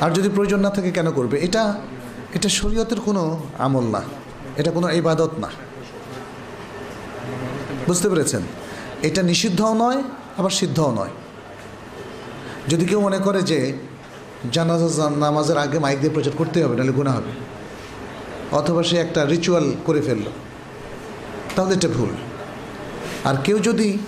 আর 0.00 0.10
যদি 0.16 0.28
প্রয়োজন 0.34 0.60
না 0.66 0.70
থাকে 0.76 0.90
কেন 0.90 1.08
করবে? 1.12 1.36
এটা 1.46 1.64
এটা 2.36 2.48
শরীয়তের 2.58 3.00
কোনো 3.00 3.22
আমল 3.66 3.84
না, 3.94 4.02
এটা 4.60 4.70
কোনো 4.76 4.86
ইবাদত 5.00 5.32
না। 5.42 5.50
বুঝতে 7.86 8.06
পেরেছেন? 8.08 8.42
এটা 9.08 9.20
নিষিদ্ধও 9.30 9.74
নয়, 9.74 10.00
আবার 10.38 10.52
সিদ্ধও 10.60 10.90
নয়। 11.00 11.12
যদি 12.70 12.84
কেউ 12.90 13.00
মনে 13.00 13.18
করে 13.26 13.40
যে 13.50 13.58
জানাজা 14.52 15.10
নামাজের 15.10 15.58
আগে 15.58 15.78
মাইক 15.78 16.00
দিয়ে 16.00 16.12
প্রচার 16.12 16.32
করতে 16.38 16.64
হবে, 16.64 16.76
নাহলে 16.76 16.92
গুণা 16.92 17.12
হবে। 17.12 17.30
অথবা 18.52 18.82
সে 18.82 18.96
একটা 18.96 19.24
রিচুয়াল 19.24 19.72
করে 19.84 20.00
ফেলল। 20.00 20.22
তাহলে 21.56 21.74
এটা 21.74 21.88
ভুল। 21.88 22.08
আর 23.24 23.34
কেউ 23.44 23.58
যদি 23.58 23.98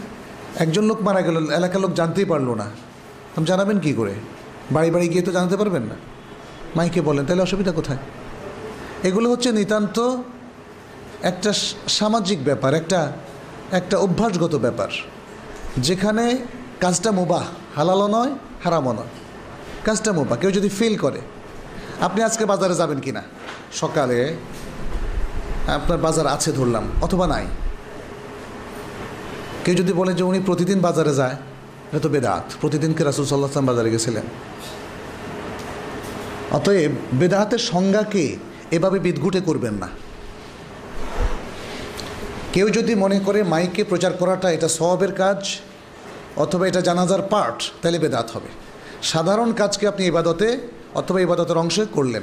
একজন 0.57 0.85
লোক 0.85 1.03
মারা 1.03 1.21
গেল, 1.21 1.51
এলাকার 1.51 1.81
লোক 1.81 1.93
জানতেই 1.93 2.25
পারল 2.25 2.55
না 2.55 2.65
আপনি 2.65 3.45
জানাবেন 3.45 3.79
কি 3.79 3.93
করে? 3.93 4.15
বাড়ি 4.71 4.91
বাড়ি 4.91 5.09
গিয়ে 5.09 5.23
তো 5.23 5.33
জানাতে 5.33 5.57
পারবেন 5.57 5.83
না। 5.83 5.95
মাইকে 6.77 7.01
বলেন, 7.01 7.27
তাহলে 7.27 7.43
অসুবিধা 7.43 7.73
কোথায়? 7.73 7.99
এগুলো 9.03 9.31
হচ্ছে 9.31 9.53
নিতান্ত 9.53 10.17
একটা 11.23 11.53
সামাজিক 11.89 12.45
ব্যাপার, 12.45 12.75
একটা 12.75 13.13
একটা 13.73 13.99
অভ্যাসগত 13.99 14.55
ব্যাপার। 14.55 14.89
যেখানে 15.79 16.39
কাজটা 16.81 17.11
মুবাহ, 17.11 17.47
হালালও 17.77 18.07
নয়, 18.07 18.31
হারামও 18.65 18.93
নয়। 18.93 19.26
কাজটা 19.87 20.11
মুবাহ 20.19 20.37
কেউ 20.43 20.51
যদি 20.59 20.69
ফিল 20.79 20.95
করে, 21.05 21.21
আপনি 22.07 22.21
আজকে 22.29 22.45
বাজারে 22.53 22.75
যাবেন 22.81 22.99
কি 23.05 23.13
না 23.17 23.23
সকালে 23.81 24.19
আপনার 25.77 25.99
বাজার 26.07 26.27
আছে 26.37 26.51
ধরলাম, 26.59 26.85
অথবা 27.07 27.27
নাই। 27.35 27.47
কেউ 29.65 29.75
যদি 29.81 29.93
বলে 30.01 30.13
যে 30.19 30.25
উনি 30.31 30.41
প্রতিদিন 30.49 30.79
বাজারে 30.87 31.13
যায়, 31.21 31.37
এটা 31.89 32.01
তো 32.05 32.09
বেদাত। 32.15 32.45
প্রতিদিনকে 32.63 33.03
রাসুল 33.05 33.25
সাল্লাহ 33.29 33.51
আসলাম 33.51 33.67
বাজারে 33.71 33.89
গেছিলেন? 33.95 34.27
অতএব 36.57 36.93
বেদাহাতের 37.21 37.63
সংজ্ঞাকে 37.73 38.25
এভাবে 38.77 38.99
বিদঘুটে 39.07 39.41
করবেন 39.49 39.75
না। 39.83 39.89
কেউ 42.55 42.67
যদি 42.77 42.93
মনে 43.05 43.19
করে 43.27 43.41
মাইকে 43.53 43.83
প্রচার 43.91 44.13
করাটা 44.21 44.49
এটা 44.57 44.69
সবের 44.79 45.13
কাজ, 45.23 45.41
অথবা 46.45 46.65
এটা 46.71 46.81
জানাজার 46.89 47.23
পার্ট 47.33 47.59
তাহলে 47.81 47.99
বেদাত 48.05 48.29
হবে। 48.35 48.51
সাধারণ 49.03 49.53
কাজকে 49.53 49.89
আপনি 49.89 50.07
ইবাদতে 50.07 50.59
অথবা 50.95 51.21
ইবাদতের 51.21 51.57
অংশে 51.57 51.87
করলেন। 51.93 52.23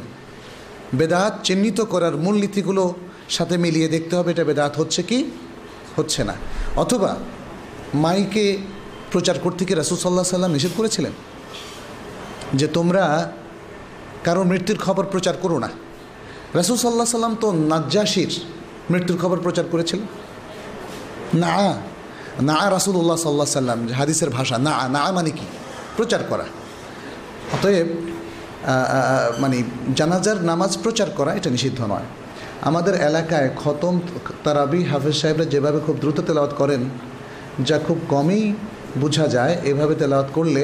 বেদাত 0.96 1.40
চিহ্নিত 1.44 1.82
করার 1.82 2.16
মূলনীতিগুলো 2.16 2.94
সাথে 3.30 3.58
মিলিয়ে 3.58 3.88
দেখতে 3.88 4.16
হবে, 4.16 4.32
এটা 4.32 4.44
বেদাত 4.44 4.78
হচ্ছে 4.78 5.04
কি? 5.04 5.32
হচ্ছে 5.96 6.24
না। 6.24 6.34
অথবা 6.76 7.16
মাইকে 7.94 8.58
প্রচার 9.12 9.40
করতে 9.40 9.66
কি 9.66 9.74
রাসুল 9.74 9.98
সাল্লাহ 9.98 10.24
সাল্লাম 10.24 10.52
নিষেধ 10.52 10.72
করেছিলেন? 10.78 11.12
যে 12.54 12.68
তোমরা 12.68 13.32
কারও 14.24 14.44
মৃত্যুর 14.44 14.78
খবর 14.78 15.06
প্রচার 15.06 15.34
করো 15.42 15.60
না। 15.60 15.70
রাসুল 16.54 16.78
সাল্লাহ 16.78 17.06
সাল্লাম 17.06 17.36
তো 17.42 17.52
নাজ্জাসির 17.52 18.40
মৃত্যুর 18.92 19.20
খবর 19.22 19.40
প্রচার 19.40 19.64
করেছিলেন। 19.72 20.06
না 21.40 21.78
না 22.42 22.70
রাসুল্লাহ 22.70 23.18
সাল্লাহ 23.18 23.46
সাল্লাম 23.46 23.88
হাদিসের 23.88 24.30
ভাষা 24.30 24.58
না 24.58 24.88
না 24.88 25.12
মানে 25.12 25.30
কি? 25.30 25.46
প্রচার 25.96 26.20
করা। 26.30 26.44
অতএব 27.56 27.88
মানে 29.42 29.58
জানাজার 30.00 30.38
নামাজ 30.50 30.72
প্রচার 30.84 31.10
করা 31.18 31.32
এটা 31.38 31.50
নিষিদ্ধ 31.56 31.80
নয়। 31.94 32.08
আমাদের 32.70 32.96
এলাকায় 33.10 33.50
খতম 33.62 33.96
তারাবি 34.46 34.82
হাফেজ 34.92 35.16
সাহেবরা 35.22 35.46
যেভাবে 35.54 35.80
খুব 35.86 35.96
দ্রুত 36.04 36.18
তেলাওয়াত 36.28 36.54
করেন, 36.62 36.82
যা 37.68 37.78
খুব 37.88 37.98
কমই 38.14 38.44
বোঝা 39.02 39.26
যায় 39.36 39.54
এভাবে 39.72 39.94
তেলাওয়াত 40.02 40.30
করলে 40.38 40.64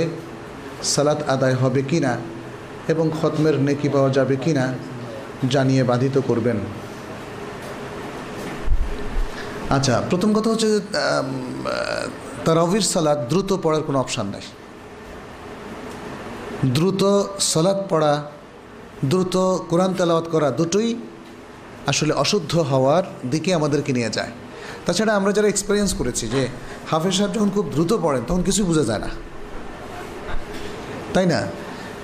সালাত 0.93 1.19
আদায় 1.33 1.57
হবে 1.61 1.81
কি 1.89 1.99
না 2.05 2.13
এবং 2.91 3.05
খতমের 3.19 3.55
নেকি 3.67 3.87
পাওয়া 3.95 4.09
যাবে 4.17 4.35
কি 4.43 4.51
না 4.59 4.65
জানিয়ে 5.53 5.83
বাধিত 5.91 6.15
করবেন। 6.29 6.57
আচ্ছা 9.75 9.95
প্রথম 10.09 10.29
কথা 10.37 10.49
হচ্ছে 10.53 10.69
তারাবির 12.45 12.85
সালাদ 12.93 13.19
দ্রুত 13.31 13.49
পড়ার 13.63 13.83
কোনো 13.87 13.97
অপশান 14.03 14.27
নেই। 14.35 14.45
দ্রুত 16.65 17.23
সালাদ 17.39 17.77
পড়া, 17.89 18.31
দ্রুত 19.05 19.57
কোরআন 19.69 19.93
তেলাওয়াত 19.93 20.29
করা 20.29 20.51
দুটোই 20.51 20.95
আসলে 21.87 22.13
অশুদ্ধ 22.13 22.57
হওয়ার 22.57 23.03
দিকে 23.31 23.53
আমাদেরকে 23.53 23.93
নিয়ে 23.93 24.09
যায়। 24.09 24.31
তাছাড়া 24.85 25.15
আমরা 25.15 25.31
যারা 25.31 25.47
এক্সপিরিয়েন্স 25.47 25.93
করেছি 25.93 26.27
যে 26.27 26.47
হাফেজ 26.91 27.13
সাহেব 27.13 27.31
যখন 27.31 27.49
খুব 27.49 27.69
দ্রুত 27.71 27.93
পড়েন, 27.93 28.21
তখন 28.27 28.43
কিছুই 28.43 28.65
বোঝা 28.65 28.83
যায় 28.83 28.99
না। 28.99 29.07
তাই 31.13 31.25
না? 31.25 31.47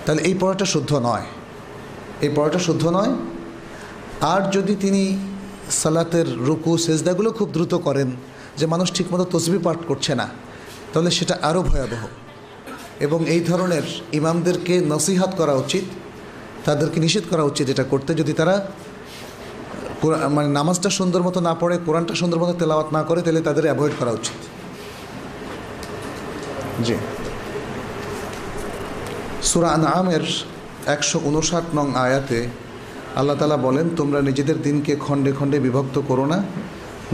তাহলে 0.06 0.22
এই 0.22 0.34
পড়াটা 0.40 0.66
শুদ্ধ 0.66 0.94
নয়। 0.94 1.22
এই 2.22 2.30
পড়াটা 2.36 2.60
শুদ্ধ 2.60 2.88
নয়। 2.88 3.16
আর 4.22 4.52
যদি 4.52 4.76
তিনি 4.76 5.18
সালাতের 5.72 6.38
রুকু, 6.38 6.78
সেজদাগুলো 6.78 7.32
খুব 7.32 7.50
দ্রুত 7.52 7.74
করেন, 7.74 8.12
যে 8.58 8.66
মানুষ 8.66 8.94
ঠিকমতো 8.94 9.40
তসবি 9.40 9.58
পাঠ 9.58 9.78
করছে 9.88 10.16
না, 10.16 10.28
তাহলে 10.94 11.12
সেটা 11.12 11.38
আরও 11.42 11.62
ভয়াবহ। 11.62 12.25
এবং 13.00 13.28
এই 13.28 13.42
ধরনের 13.42 13.84
ইমামদেরকে 14.20 14.82
নসিহাত 14.94 15.32
করা 15.36 15.54
উচিত, 15.54 15.86
তাদেরকে 16.66 17.00
নিষেধ 17.00 17.24
করা 17.32 17.44
উচিত 17.44 17.70
এটা 17.70 17.84
করতে, 17.84 18.14
যদি 18.14 18.34
তারা 18.34 18.68
মানে 20.30 20.48
নামাজটা 20.48 20.90
সুন্দর 20.90 21.22
মতো 21.24 21.42
না 21.42 21.56
পড়ে, 21.56 21.78
কোরআনটা 21.86 22.16
সুন্দর 22.16 22.40
মতো 22.40 22.54
তেলাওয়াত 22.54 22.90
না 22.94 23.04
করে, 23.04 23.22
তাহলে 23.22 23.42
তাদের 23.42 23.66
অ্যাভয়েড 23.66 23.94
করা 24.00 24.12
উচিত। 24.12 24.40
জি। 26.86 26.96
সুরা 29.42 29.70
আমের 30.00 30.24
একশো 30.86 31.20
উনষাট 31.24 31.64
নং 31.76 31.96
আয়াতে 31.96 32.48
আল্লাহ 33.16 33.36
তালা 33.38 33.58
বলেন, 33.58 33.90
তোমরা 33.96 34.22
নিজেদের 34.22 34.62
দিনকে 34.62 34.96
খণ্ডে 34.96 35.32
খণ্ডে 35.32 35.60
বিভক্ত 35.60 36.02
করো 36.08 36.26
না 36.26 36.44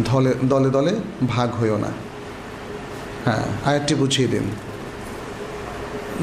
দলে 0.10 0.34
দলে 0.44 0.70
দলে 0.70 0.94
ভাগ 1.28 1.50
হইও 1.62 1.78
না। 1.78 1.92
হ্যাঁ 3.26 3.46
আয়াতটি 3.66 3.96
বুঝিয়ে 3.96 4.28
দিন। 4.28 4.46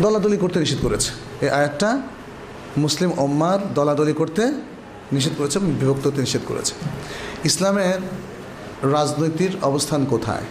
দলাদলি 0.02 0.36
করতে 0.36 0.60
নিষেধ 0.60 0.78
করেছে। 0.82 1.10
এই 1.40 1.50
আয়াতটা 1.50 2.02
মুসলিম 2.76 3.12
ওম্মার 3.18 3.74
দলাদলি 3.74 4.12
করতে 4.12 4.52
নিষেধ 5.12 5.32
করেছে 5.38 5.58
বিভক্ত 5.58 6.06
হতে 6.06 6.20
নিষেধ 6.20 6.40
করেছে। 6.46 6.74
ইসলামের 7.44 8.00
রাজনীতির 8.92 9.50
অবস্থান 9.62 10.04
কোথায়? 10.04 10.42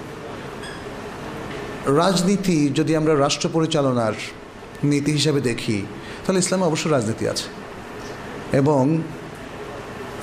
রাজনীতি 1.98 2.70
যদি 2.76 2.96
আমরা 2.96 3.20
রাষ্ট্র 3.20 3.50
পরিচালনার 3.54 4.14
নীতি 4.84 5.12
হিসাবে 5.12 5.42
দেখি, 5.42 5.86
তাহলে 6.26 6.40
ইসলামে 6.40 6.64
অবশ্য 6.64 6.90
রাজনীতি 6.90 7.28
আছে। 7.28 7.44
এবং 8.58 9.02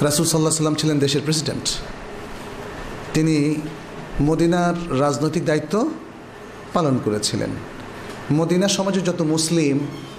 রাসুল 0.00 0.26
সাল্লাহ 0.26 0.52
সাল্লাম 0.52 0.74
ছিলেন 0.74 0.98
দেশের 0.98 1.20
প্রেসিডেন্ট। 1.22 1.68
তিনি 3.14 3.54
মদিনার 4.22 5.00
রাজনৈতিক 5.00 5.44
দায়িত্ব 5.44 5.90
পালন 6.72 6.98
করেছিলেন। 7.04 7.50
মদিনা 8.32 8.68
সমাজে 8.68 9.00
যত 9.00 9.22
মুসলিম 9.22 9.78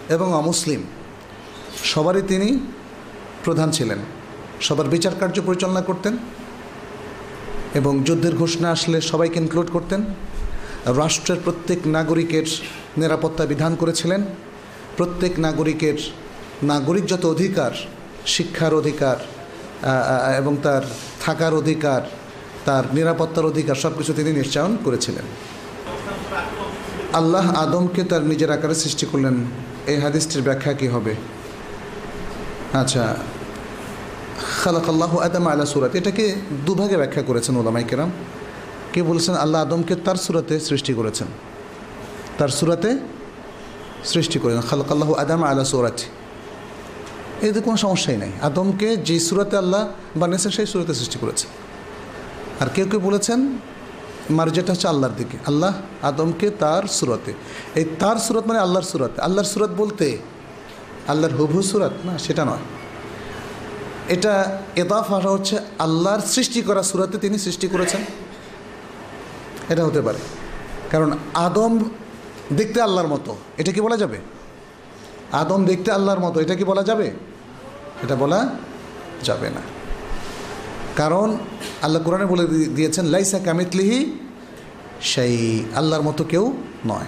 এবং 0.09 0.33
অমুসলিম, 0.33 0.81
সবারই 1.83 2.21
তিনি 2.21 2.59
প্রধান 3.43 3.71
ছিলেন। 3.71 3.99
সবার 4.61 4.87
বিচার 4.89 5.13
কার্য 5.19 5.41
পরিচালনা 5.45 5.81
করতেন 5.81 6.17
এবং 7.73 8.03
যুদ্ধের 8.03 8.35
ঘোষণা 8.35 8.71
আসলে 8.71 9.01
সবাইকে 9.01 9.39
ইনক্লুড 9.39 9.69
করতেন। 9.71 10.01
রাষ্ট্রের 10.85 11.39
প্রত্যেক 11.43 11.79
নাগরিকের 11.87 12.45
নিরাপত্তা 12.97 13.45
বিধান 13.45 13.75
করেছিলেন। 13.75 14.21
প্রত্যেক 14.97 15.39
নাগরিকের 15.39 15.97
নাগরিক 16.63 17.05
যত 17.05 17.25
অধিকার, 17.25 17.71
শিক্ষার 18.25 18.73
অধিকার 18.73 19.17
এবং 20.39 20.57
তার 20.63 20.83
থাকার 21.25 21.53
অধিকার, 21.53 22.01
তার 22.65 22.83
নিরাপত্তার 22.93 23.45
অধিকার 23.45 23.75
সব 23.75 23.97
কিছু 23.97 24.13
তিনি 24.13 24.31
নিশ্চয়ন 24.31 24.77
করেছিলেন। 24.83 25.23
আল্লাহ 27.19 27.55
আদমকে 27.55 28.03
তার 28.03 28.23
নিজের 28.23 28.51
আকারে 28.51 28.75
সৃষ্টি 28.75 29.05
করলেন। 29.11 29.35
এই 29.87 29.97
হাদিসটির 29.97 30.41
ব্যাখ্যা 30.41 30.73
কী 30.73 30.87
হবে? 30.87 31.15
আচ্ছা 32.73 33.15
খালাক 34.63 34.89
আল্লাহ 34.89 35.17
আদম 35.17 35.47
আল্লাহ 35.47 35.65
সুরাত। 35.65 35.95
এটাকে 35.95 36.35
দুভাগে 36.65 36.97
ব্যাখ্যা 36.97 37.21
করেছেন 37.21 37.57
ওলামাই 37.57 37.83
কেরাম। 37.83 38.11
কে 38.93 39.03
বলেছেন, 39.03 39.35
আল্লাহ 39.35 39.61
আদমকে 39.61 39.95
তার 39.95 40.15
সুরাতে 40.15 40.59
সৃষ্টি 40.59 40.93
করেছেন। 40.93 41.27
তার 42.37 42.49
সুরাতে 42.49 42.99
সৃষ্টি 44.05 44.39
করেছেন। 44.39 44.61
খালাক 44.61 44.91
আল্লাহ 44.91 45.13
আদম 45.13 45.43
আল্লাহ 45.43 45.65
সুরাত। 45.65 45.99
এতে 47.41 47.59
কোনো 47.61 47.77
সমস্যাই 47.77 48.17
নাই। 48.17 48.31
আদমকে 48.41 48.97
যে 48.97 49.19
সুরাতে 49.19 49.57
আল্লাহ 49.57 49.87
বানিয়েছেন, 50.15 50.51
সেই 50.51 50.65
সুরাতে 50.65 50.93
সৃষ্টি 50.93 51.17
করেছে 51.21 51.47
আর 52.59 52.67
কেউ 52.75 52.85
কেউ 52.91 52.99
বলেছেন 52.99 53.39
মার্জেটা 54.29 54.73
হচ্ছে 54.73 54.87
আল্লাহর 54.87 55.13
দিকে। 55.17 55.37
আল্লাহ 55.47 55.73
আদমকে 56.01 56.49
তার 56.49 56.83
সুরতে। 56.83 57.33
এই 57.75 57.85
তার 57.99 58.15
সুরত 58.15 58.47
মানে 58.47 58.59
আল্লাহর 58.59 58.85
সুরত। 58.85 59.19
আল্লাহর 59.19 59.47
সুরত 59.47 59.69
বলতে 59.77 60.17
আল্লাহর 61.07 61.35
হুবহু 61.35 61.61
সুরত? 61.61 61.91
না, 62.05 62.17
সেটা 62.17 62.45
নয়। 62.45 62.57
এটা 64.09 64.61
এদাফাটা 64.75 65.29
হচ্ছে 65.29 65.59
আল্লাহর 65.79 66.19
সৃষ্টি 66.19 66.61
করা 66.61 66.83
সুরাতে 66.83 67.17
তিনি 67.17 67.37
সৃষ্টি 67.37 67.67
করেছেন। 67.67 68.01
এটা 69.69 69.85
হতে 69.85 70.01
পারে। 70.01 70.17
কারণ 70.91 71.17
আদম 71.33 71.83
দেখতে 72.53 72.81
আল্লাহর 72.81 73.07
মতো। 73.07 73.35
এটা 73.57 73.71
কি 73.71 73.81
বলা 73.81 73.97
যাবে? 73.97 74.17
আদম 75.31 75.65
দেখতে 75.65 75.91
আল্লাহর 75.91 76.19
মতো। 76.19 76.39
এটা 76.39 76.55
কি 76.55 76.63
বলা 76.63 76.83
যাবে? 76.83 77.11
এটা 78.03 78.15
বলা 78.15 78.49
যাবে 79.23 79.49
না। 79.49 79.74
কারণ 80.95 81.37
আল্লাহ 81.81 82.03
কোরআনে 82.03 82.25
বলে 82.25 82.47
দিয়েছেন, 82.47 83.05
লাইসা 83.05 83.39
কামিতলিহি 83.39 84.11
সেই 85.01 85.63
আল্লাহর 85.75 86.03
মতো 86.03 86.23
কেউ 86.23 86.53
নয়। 86.85 87.05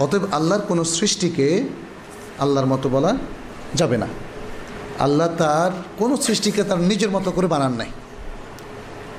অতএব 0.00 0.20
আল্লাহর 0.32 0.62
কোনো 0.62 0.84
সৃষ্টিকে 0.84 1.62
আল্লাহর 2.38 2.66
মতো 2.66 2.88
বলা 2.88 3.16
যাবে 3.74 3.96
না। 3.96 4.06
আল্লাহ 4.98 5.28
তার 5.38 5.70
কোনো 5.98 6.16
সৃষ্টিকে 6.16 6.62
তার 6.62 6.80
নিজের 6.80 7.10
মতো 7.10 7.30
করে 7.30 7.46
বানান 7.46 7.72
নাই। 7.72 7.86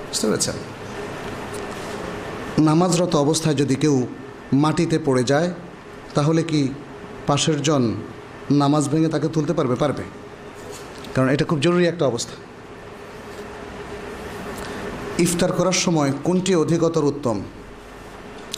বুঝতে 0.07 0.27
পেরেছেন? 0.27 0.55
নামাজরত 2.63 3.15
অবস্থায় 3.15 3.55
যদি 3.55 3.75
কেউ 3.75 4.07
মাটিতে 4.53 4.99
পড়ে 5.05 5.23
যায়, 5.23 5.51
তাহলে 6.13 6.43
কি 6.43 6.67
পাশের 7.27 7.61
জন 7.61 7.93
নামাজ 8.51 8.89
ভেঙে 8.89 9.07
তাকে 9.07 9.27
তুলতে 9.27 9.53
পারবে? 9.53 9.75
পারবে। 9.75 10.03
কারণ 11.15 11.29
এটা 11.29 11.45
খুব 11.45 11.59
জরুরি 11.59 11.88
একটা 11.88 12.05
অবস্থা। 12.05 12.49
ইফতার 15.19 15.51
করার 15.51 15.71
সময় 15.71 16.11
কোনটি 16.23 16.55
অধিকতর 16.55 17.03
উত্তম? 17.03 17.41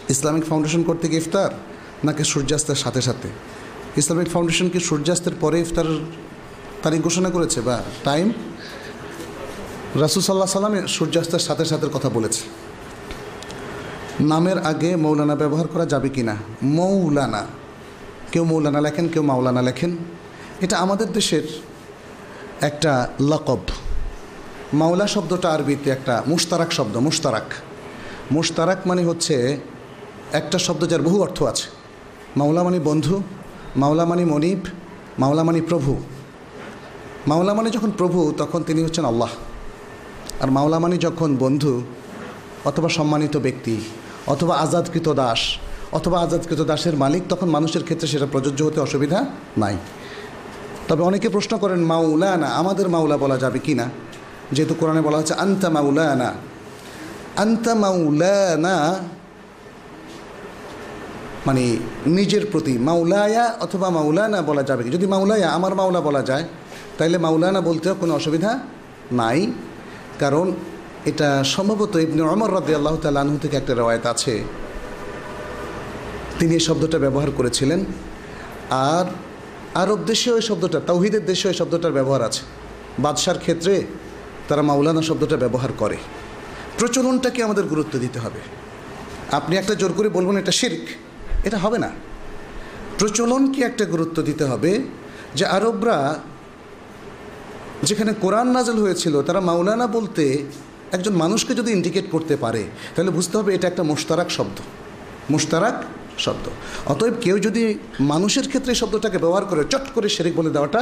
ইসলামিক 0.09 0.45
ফাউন্ডেশন 0.45 0.83
করতে 0.83 1.07
কি 1.07 1.17
ইফতার 1.17 1.49
নাকি 2.03 2.23
সূর্যাস্তের 2.23 2.75
সাথে 2.75 3.01
সাথে? 3.01 3.29
ইসলামিক 3.97 4.29
ফাউন্ডেশন 4.29 4.69
কি 4.69 4.79
সূর্যাস্তের 4.79 5.31
পরে 5.39 5.59
ইফতার 5.59 5.85
তারিখ 6.83 7.01
ঘোষণা 7.01 7.29
করেছে 7.29 7.61
বা 7.61 7.81
টাইম? 8.03 8.31
রাসুল 9.95 10.23
সাল্লাহ 10.23 10.47
সাল্লামে 10.47 10.87
সূর্যাস্তের 10.87 11.39
সাথে 11.39 11.65
সাথে 11.65 11.87
কথা 11.93 12.09
বলেছে। 12.09 12.41
নামের 14.23 14.57
আগে 14.57 14.95
মৌলানা 14.95 15.35
ব্যবহার 15.35 15.67
করা 15.67 15.85
যাবে 15.85 16.09
কি 16.09 16.23
না? 16.23 16.35
মৌলানা। 16.63 17.45
কেউ 18.31 18.43
মৌলানা 18.43 18.81
লেখেন, 18.81 19.07
কেউ 19.07 19.23
মাওলানা 19.23 19.61
লেখেন। 19.61 19.97
এটা 20.61 20.77
আমাদের 20.77 21.13
দেশের 21.13 21.41
একটা 22.61 23.09
লকব। 23.19 23.59
মাওলা 24.73 25.07
শব্দটা 25.07 25.49
আরবিতে 25.49 25.89
একটা 25.89 26.23
মুশতারাক 26.27 26.71
শব্দ, 26.71 26.97
মুশতারাক। 26.97 27.43
মুশতারাক 28.31 28.87
মানে 28.87 29.03
হচ্ছে 29.03 29.59
একটা 30.33 30.59
শব্দ 30.59 30.87
যার 30.87 31.01
বহু 31.01 31.21
অর্থ 31.21 31.43
আছে। 31.43 31.69
মাওলা 32.37 32.63
মানে 32.63 32.79
বন্ধু, 32.79 33.23
মাওলা 33.77 34.05
মানে 34.05 34.25
মনিব, 34.25 34.59
মাওলা 35.19 35.43
মানে 35.43 35.61
প্রভু। 35.61 36.01
মাওলা 37.27 37.53
মানে 37.53 37.69
যখন 37.69 37.91
প্রভু, 37.91 38.33
তখন 38.37 38.63
তিনি 38.63 38.83
হচ্ছেন 38.83 39.05
আল্লাহ। 39.05 39.29
আর 40.41 40.51
মাওলা 40.51 40.79
মানে 40.79 40.97
যখন 40.97 41.35
বন্ধু, 41.35 41.81
অথবা 42.65 42.89
সম্মানিত 42.89 43.37
ব্যক্তি, 43.37 43.81
অথবা 44.27 44.55
আজাদকৃত 44.55 45.09
দাস, 45.09 45.57
অথবা 45.91 46.19
আজাদকৃত 46.19 46.61
দাসের 46.61 46.95
মালিক, 46.95 47.23
তখন 47.29 47.49
মানুষের 47.49 47.83
ক্ষেত্রে 47.83 48.07
সেটা 48.07 48.25
প্রযোজ্য 48.25 48.63
হতে 48.63 48.79
অসুবিধা 48.79 49.25
নাই। 49.57 49.77
তবে 50.87 51.03
অনেকে 51.03 51.29
প্রশ্ন 51.29 51.57
করেন 51.57 51.79
মাওলা 51.79 52.37
না 52.37 52.47
আমাদের 52.47 52.89
মাওলা 52.89 53.17
বলা 53.17 53.37
যাবে 53.37 53.59
কি 53.59 53.73
না? 53.73 54.10
যেহেতু 54.51 54.75
কোরআনে 54.79 55.01
বলা 55.01 55.17
হচ্ছে 55.17 55.34
আন্তা 55.34 55.70
মাউলানা 55.70 56.34
আন্তা 57.38 57.75
মাউলানা 57.75 59.00
মানে 61.46 61.77
নিজের 62.05 62.46
প্রতি, 62.51 62.77
মাউলায়া 62.77 63.58
অথবা 63.60 63.89
মাউলানা 63.89 64.41
বলা 64.41 64.63
যাবে 64.63 64.84
যদি 64.84 65.05
মাউলায়া, 65.05 65.50
আমার 65.50 65.75
মাওলা 65.75 66.01
বলা 66.01 66.22
যায়, 66.22 66.43
তাইলে 66.98 67.18
মাউলানা 67.18 67.61
বলতেও 67.61 67.96
কোনো 67.96 68.14
অসুবিধা 68.14 68.59
নাই। 69.11 69.51
কারণ 70.20 70.51
এটা 71.05 71.44
সম্ভবত 71.44 71.96
ইবনে 71.96 72.22
অমর 72.22 72.53
রাদি 72.53 72.75
আল্লাহ 72.75 72.96
তালু 72.96 73.37
থেকে 73.42 73.57
একটা 73.57 73.74
রেওয়ায়ত 73.74 74.05
আছে। 74.05 74.44
তিনি 76.40 76.53
এই 76.53 76.59
শব্দটা 76.59 77.00
ব্যবহার 77.00 77.27
করেছিলেন। 77.37 77.85
আর 78.70 79.05
আরব 79.75 80.00
দেশেও 80.05 80.35
এই 80.35 80.42
শব্দটা 80.42 80.79
তৌহিদের 80.79 81.25
দেশেও 81.25 81.51
এই 81.51 81.57
শব্দটার 81.57 81.92
ব্যবহার 81.92 82.22
আছে। 82.22 82.42
বাদশার 83.00 83.40
ক্ষেত্রে 83.40 83.83
তারা 84.51 84.64
মাওলানা 84.70 85.01
শব্দটা 85.09 85.37
ব্যবহার 85.44 85.72
করে। 85.77 85.98
প্রচলনটাকে 86.79 87.40
আমাদের 87.48 87.66
গুরুত্ব 87.72 87.94
দিতে 88.05 88.20
হবে। 88.24 88.42
আপনি 89.40 89.53
একটা 89.57 89.74
জোর 89.75 89.92
করে 89.98 90.09
বলবেন 90.18 90.35
এটা 90.37 90.53
শির্ক, 90.59 90.83
এটা 91.48 91.57
হবে 91.64 91.77
না। 91.85 91.90
প্রচলনকে 93.00 93.59
একটা 93.70 93.85
গুরুত্ব 93.85 94.18
দিতে 94.29 94.44
হবে 94.51 94.72
যে 95.37 95.46
আরবরা 95.57 95.98
যেখানে 97.83 98.11
কোরআন 98.24 98.48
নাজল 98.55 98.77
হয়েছিল, 98.85 99.16
তারা 99.27 99.40
মাওলানা 99.50 99.87
বলতে 99.98 100.24
একজন 100.96 101.14
মানুষকে 101.24 101.53
যদি 101.59 101.70
ইন্ডিকেট 101.77 102.05
করতে 102.11 102.35
পারে, 102.44 102.64
তাহলে 102.94 103.11
বুঝতে 103.18 103.35
হবে 103.37 103.50
এটা 103.57 103.68
একটা 103.68 103.83
মোশতারাক 103.83 104.29
শব্দ। 104.37 104.57
মোশতারাক 105.33 105.77
শব্দ। 106.25 106.46
অতএব 106.92 107.16
কেউ 107.22 107.35
যদি 107.48 107.64
মানুষের 108.11 108.46
ক্ষেত্রে 108.48 108.74
শব্দটাকে 108.81 109.18
ব্যবহার 109.24 109.46
করে 109.46 109.61
চট 109.72 109.85
করে 109.96 110.07
শেরিক 110.16 110.33
বলে 110.40 110.51
দেওয়াটা, 110.55 110.81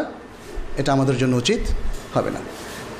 এটা 0.81 0.89
আমাদের 0.95 1.15
জন্য 1.21 1.33
উচিত 1.43 1.61
হবে 2.15 2.31
না। 2.35 2.41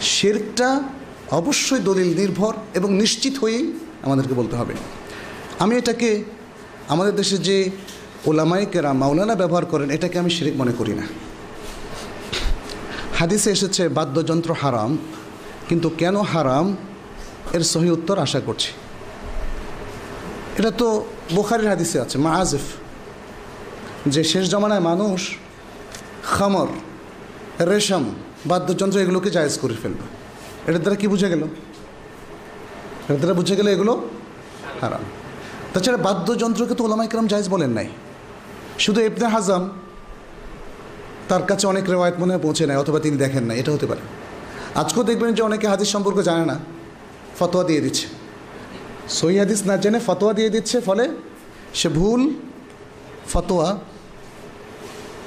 শেরকটা 0.01 0.83
অবশ্যই 1.31 1.79
দলিল 1.79 2.15
নির্ভর 2.15 2.53
এবং 2.73 2.93
নিশ্চিত 2.93 3.37
হয়েই 3.37 3.73
আমাদেরকে 4.03 4.33
বলতে 4.33 4.55
হবে। 4.55 4.73
আমি 5.59 5.75
এটাকে, 5.75 6.23
আমাদের 6.87 7.15
দেশে 7.15 7.37
যে 7.37 7.69
ওলামাইকেরা 8.25 8.93
মাওলানা 8.93 9.35
ব্যবহার 9.35 9.65
করেন, 9.65 9.89
এটাকে 9.89 10.19
আমি 10.19 10.29
শিরিক 10.29 10.53
মনে 10.57 10.71
করি 10.71 10.93
না। 10.93 11.03
হাদিসে 13.19 13.51
এসেছে, 13.51 13.89
বাদ্যযন্ত্র 13.89 14.53
হারাম, 14.53 14.97
কিন্তু 15.69 15.89
কেন 15.89 16.21
হারাম? 16.21 16.75
এর 17.53 17.63
সহি 17.63 17.89
উত্তর 17.89 18.19
আশা 18.19 18.39
করছি। 18.39 18.71
এটা 20.57 20.71
তো 20.71 21.05
বোখারির 21.35 21.67
হাদিসে 21.67 21.99
আছে 21.99 22.17
মা 22.17 22.35
আজিফ 22.35 22.61
যে 24.07 24.23
শেষ 24.23 24.49
জমানায় 24.49 24.79
মানুষ 24.79 25.31
খামর, 26.23 26.67
রেশম 27.65 28.03
বাদ্যযন্ত্র 28.45 28.99
এগুলোকে 28.99 29.29
জায়েজ 29.29 29.59
করে 29.59 29.73
ফেলবে। 29.73 30.05
এটার 30.67 30.81
দ্বারা 30.81 30.95
কি 30.95 31.07
বুঝে 31.07 31.29
গেল? 31.29 31.43
এটার 33.05 33.17
দ্বারা 33.17 33.33
বুঝে 33.33 33.55
গেলে 33.55 33.71
এগুলো 33.71 34.09
হারাম। 34.81 35.01
তাছাড়া 35.73 35.97
বাদ্যযন্ত্রকে 35.97 36.75
তো 36.75 36.83
ওলামাইকরাম 36.83 37.27
জায়েজ 37.27 37.49
বলেন 37.49 37.69
নাই। 37.69 37.87
শুধু 38.79 39.01
ইবনে 39.01 39.27
হাজাম 39.27 39.69
তার 41.29 41.43
কাছে 41.43 41.67
অনেক 41.67 41.89
রেওয়ায়ত 41.89 42.15
মনে 42.19 42.33
হয় 42.33 42.41
পৌঁছে 42.41 42.67
নেয় 42.67 42.77
অথবা 42.77 42.99
তিনি 42.99 43.17
দেখেন 43.17 43.43
না 43.43 43.53
এটা 43.53 43.71
হতে 43.71 43.85
পারে। 43.85 44.01
আজকেও 44.75 45.03
দেখবেন 45.03 45.33
যে 45.33 45.41
অনেকে 45.41 45.67
হাদিস 45.67 45.89
সম্পর্কে 45.91 46.23
জানে 46.23 46.45
না, 46.45 46.59
ফতোয়া 47.39 47.63
দিয়ে 47.63 47.81
দিচ্ছে। 47.81 48.07
সই 49.09 49.37
হাদিস 49.37 49.65
না 49.65 49.77
জেনে 49.77 49.99
ফতোয়া 49.99 50.33
দিয়ে 50.33 50.49
দিচ্ছে, 50.49 50.81
ফলে 50.81 51.09
সে 51.73 51.89
ভুল 51.89 52.33
ফতোয়া 53.29 53.77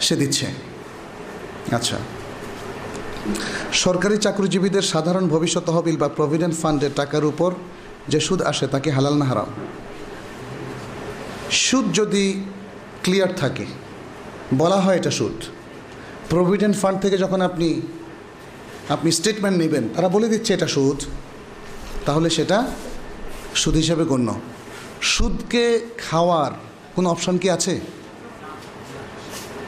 সে 0.01 0.17
দিচ্ছে। 0.17 0.47
আচ্ছা। 1.73 1.97
সরকারি 3.73 4.19
চাকরিজীবীদের 4.19 4.83
সাধারণ 4.83 5.29
ভবিষ্যৎ 5.29 5.65
তহবিল 5.65 5.97
বা 5.97 6.09
প্রভিডেন্ট 6.09 6.55
ফান্ডের 6.63 6.91
টাকার 6.97 7.25
উপর 7.25 7.51
যে 8.09 8.21
সুদ 8.21 8.43
আসে 8.43 8.67
তাকে 8.67 8.91
হালাল 8.91 9.15
না 9.19 9.25
হারাম। 9.25 9.51
সুদ 11.51 11.85
যদি 11.93 12.25
ক্লিয়ার 13.03 13.33
থাকে, 13.37 13.67
বলা 14.55 14.81
হয় 14.81 14.97
এটা 14.97 15.11
সুদ। 15.11 15.37
প্রভিডেন্ট 16.31 16.77
ফান্ড 16.77 16.99
থেকে 17.01 17.17
যখন 17.19 17.41
আপনি 17.43 17.69
আপনি 18.89 19.13
স্টেটমেন্ট 19.13 19.57
নেবেন, 19.59 19.89
তারা 19.95 20.09
বলে 20.09 20.29
দিচ্ছে 20.29 20.55
এটা 20.55 20.67
সুদ, 20.67 20.99
তাহলে 22.07 22.31
সেটা 22.31 22.59
সুদ 23.55 23.75
হিসাবে 23.75 24.05
গণ্য। 24.05 24.29
সুদকে 25.01 25.65
খাওয়ার 26.09 26.53
কোনো 26.95 27.11
অপশান 27.11 27.39
কি 27.39 27.51
আছে? 27.51 27.81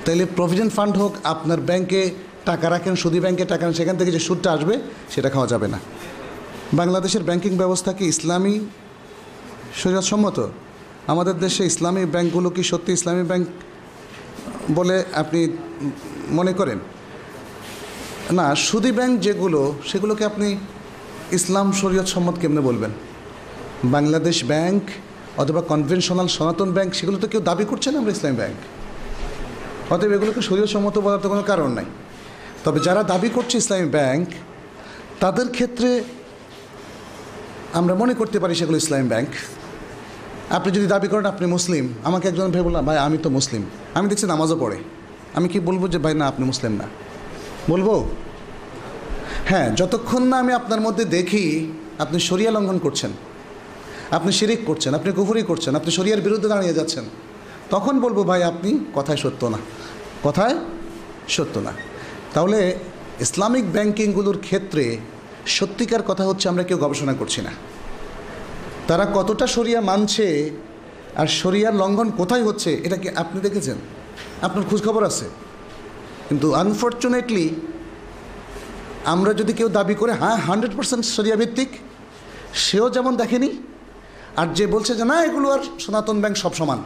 তাহলে 0.04 0.24
প্রভিডেন্ট 0.24 0.72
ফান্ড 0.72 0.96
হোক, 0.96 1.12
আপনার 1.24 1.60
ব্যাংকে 1.60 2.10
টাকা 2.48 2.66
রাখেন, 2.74 2.94
সুদী 3.02 3.18
ব্যাংকে 3.24 3.44
টাকা 3.52 3.64
সেখান 3.78 3.96
থেকে 4.00 4.10
যে 4.16 4.20
সুদটা 4.28 4.48
আসবে, 4.56 4.74
সেটা 5.14 5.28
খাওয়া 5.34 5.48
যাবে 5.52 5.66
না। 5.74 5.78
বাংলাদেশের 6.80 7.22
ব্যাংকিং 7.28 7.52
ব্যবস্থা 7.62 7.90
কি 7.98 8.04
ইসলামী 8.14 8.54
শরীয়তসম্মত 9.80 10.38
আমাদের 11.12 11.36
দেশে 11.44 11.62
ইসলামী 11.72 12.02
ব্যাংকগুলো 12.14 12.48
কি 12.56 12.62
সত্যি 12.70 12.90
ইসলামী 12.98 13.24
ব্যাংক 13.30 13.44
বলে 14.78 14.96
আপনি 15.22 15.40
মনে 16.38 16.52
করেন? 16.58 16.78
না, 18.38 18.46
সুদী 18.66 18.90
ব্যাংক 18.98 19.12
যেগুলো, 19.26 19.60
সেগুলোকে 19.90 20.24
আপনি 20.30 20.48
ইসলাম 21.38 21.66
শরীয়ত 21.80 22.08
সম্মত 22.14 22.36
কেমনে 22.42 22.62
বলবেন? 22.68 22.92
বাংলাদেশ 23.94 24.36
ব্যাংক 24.52 24.82
অথবা 25.42 25.60
কনভেনশনাল 25.70 26.28
সনাতন 26.36 26.68
ব্যাংক, 26.76 26.90
সেগুলো 26.98 27.16
তো 27.22 27.26
কেউ 27.32 27.40
দাবি 27.50 27.64
করছে 27.70 27.88
না 27.92 27.96
আমরা 28.00 28.12
ইসলামী 28.16 28.36
ব্যাংক। 28.42 28.58
অতএব 29.94 30.12
এগুলোকে 30.16 30.40
শরীয় 30.48 30.68
সম্মত 30.74 30.96
বলার 31.04 31.20
তো 31.24 31.28
কোনো 31.32 31.42
কারণ 31.50 31.70
নাই। 31.78 31.86
তবে 32.64 32.80
যারা 32.80 33.02
দাবি 33.02 33.28
করছে 33.28 33.58
ইসলামী 33.58 33.88
ব্যাংক, 33.88 34.28
তাদের 35.20 35.48
ক্ষেত্রে 35.48 36.04
আমরা 37.72 37.94
মনে 37.94 38.14
করতে 38.14 38.38
পারি 38.38 38.54
সেগুলো 38.54 38.76
ইসলামী 38.76 39.08
ব্যাংক। 39.08 39.28
আপনি 40.50 40.72
যদি 40.72 40.86
দাবি 40.86 41.08
করেন 41.08 41.26
আপনি 41.26 41.46
মুসলিম, 41.46 41.94
আমাকে 42.04 42.28
একজন 42.28 42.50
ভাই 42.50 42.62
বললাম 42.62 42.86
ভাই, 42.86 42.98
আমি 42.98 43.18
তো 43.18 43.30
মুসলিম। 43.30 43.62
আমি 43.94 44.08
দেখছি 44.08 44.26
নামাজও 44.26 44.56
পড়ে। 44.60 44.76
আমি 45.34 45.48
কি 45.48 45.60
বলব 45.60 45.88
যে, 45.88 45.98
ভাই, 45.98 46.14
না, 46.14 46.26
আপনি 46.28 46.46
মুসলিম 46.46 46.72
না? 46.72 46.84
বলব? 47.70 48.08
হ্যাঁ 49.46 49.70
যতক্ষণ 49.74 50.22
না 50.22 50.38
আমি 50.38 50.52
আপনার 50.52 50.80
মধ্যে 50.80 51.04
দেখি 51.04 51.72
আপনি 51.98 52.20
শরিয়া 52.20 52.50
লঙ্ঘন 52.50 52.78
করছেন, 52.78 53.10
আপনি 54.10 54.32
শিরিক 54.32 54.58
করছেন, 54.66 54.94
আপনি 54.94 55.12
কুফুরি 55.12 55.42
করছেন, 55.42 55.76
আপনি 55.76 55.90
শরিয়ার 55.90 56.20
বিরুদ্ধে 56.20 56.48
দাঁড়িয়ে 56.48 56.74
যাচ্ছেন, 56.74 57.04
তখন 57.70 58.00
বলব, 58.00 58.18
ভাই, 58.28 58.42
আপনি 58.42 58.78
কথায় 58.94 59.18
সত্য 59.18 59.46
না। 59.46 59.58
কথায় 60.24 60.54
সত্য 61.28 61.58
না। 61.58 61.72
তাহলে 62.34 62.74
ইসলামিক 63.20 63.72
ব্যাংকিংগুলোর 63.72 64.38
ক্ষেত্রে 64.38 64.96
সত্যিকার 65.46 66.02
কথা 66.02 66.24
হচ্ছে 66.24 66.48
আমরা 66.48 66.62
কেউ 66.62 66.78
গবেষণা 66.78 67.14
করছি 67.14 67.42
না। 67.42 67.50
তারা 68.88 69.06
কতটা 69.14 69.46
শরিয়া 69.46 69.80
মানছে 69.80 70.50
আর 71.16 71.26
শরিয়ার 71.26 71.74
লঙ্ঘন 71.74 72.10
কোথায় 72.10 72.44
হচ্ছে 72.44 72.80
এটা 72.84 72.96
কি 72.96 73.08
আপনি 73.08 73.40
দেখেছেন? 73.40 73.76
আপনার 74.42 74.64
খোঁজখবর 74.70 75.04
আছে। 75.04 75.26
কিন্তু 76.28 76.54
আনফর্চুনেটলি 76.54 77.48
আমরা 79.04 79.34
যদি 79.34 79.52
কেউ 79.52 79.68
দাবি 79.68 79.94
করে 79.94 80.12
হ্যাঁ 80.12 80.36
হান্ড্রেড 80.36 80.72
পার্সেন্ট 80.76 81.04
শরিয়া 81.04 81.36
ভিত্তিক, 81.36 81.68
সেও 82.54 82.90
যেমন 82.90 83.16
দেখেনি, 83.16 83.50
আর 84.36 84.46
যে 84.54 84.66
বলছে 84.66 84.94
যে, 84.94 85.04
না, 85.04 85.24
এগুলো 85.24 85.50
আর 85.50 85.58
সনাতন 85.80 86.20
ব্যাংক 86.20 86.36
সব 86.36 86.54
সমান। 86.54 86.78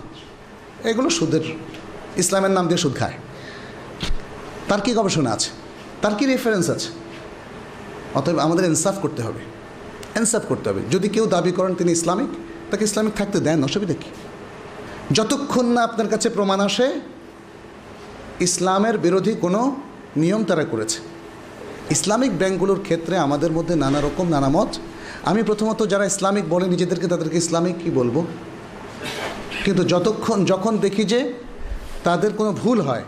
এগুলো 0.85 1.11
সুদের, 1.11 1.45
ইসলামের 2.17 2.51
নাম 2.51 2.67
দিয়ে 2.67 2.79
সুদ 2.79 2.95
খায়। 2.99 3.17
তার 4.69 4.81
কি 4.81 4.95
গবেষণা 4.95 5.31
আছে? 5.31 5.51
তার 6.03 6.15
কি 6.15 6.27
রেফারেন্স 6.27 6.71
আছে? 6.71 6.89
অতএব 8.15 8.39
আমাদের 8.39 8.65
ইনসাফ 8.65 8.99
করতে 9.03 9.23
হবে। 9.23 9.41
ইনসাফ 10.17 10.43
করতে 10.49 10.71
হবে। 10.71 10.81
যদি 10.91 11.09
কেউ 11.09 11.27
দাবি 11.27 11.53
করেন 11.53 11.75
তিনি 11.75 11.93
ইসলামিক, 11.93 12.29
তাকে 12.71 12.85
ইসলামিক 12.85 13.15
থাকতে 13.15 13.41
দেন, 13.41 13.65
অসুবিধা 13.65 13.95
কী? 13.95 14.11
যতক্ষণ 15.13 15.67
না 15.67 15.85
আপনার 15.85 16.09
কাছে 16.09 16.31
প্রমাণ 16.31 16.61
আসে, 16.61 17.01
ইসলামের 18.41 18.99
বিরোধী 18.99 19.35
কোনো 19.41 19.77
নিয়ম 20.17 20.45
তারা 20.45 20.65
করেছে। 20.65 20.99
ইসলামিক 21.91 22.39
ব্যাংকগুলোর 22.39 22.81
ক্ষেত্রে 22.81 23.19
আমাদের 23.19 23.53
মধ্যে 23.53 23.77
নানা 23.77 24.01
রকম 24.01 24.29
নানা 24.29 24.49
মত। 24.49 24.69
আমি 25.25 25.43
প্রথমত 25.43 25.87
যারা 25.87 26.05
ইসলামিক 26.05 26.49
বলে 26.49 26.69
নিজেদেরকে 26.69 27.07
তাদেরকে 27.07 27.37
ইসলামিক 27.37 27.77
কি 27.85 27.91
বলব? 27.91 28.27
কিন্তু 29.65 29.85
যতক্ষণ, 29.85 30.45
যখন 30.45 30.79
দেখি 30.79 31.05
যে 31.05 31.33
তাদের 32.05 32.33
কোনো 32.33 32.53
ভুল 32.53 32.81
হয় 32.81 33.05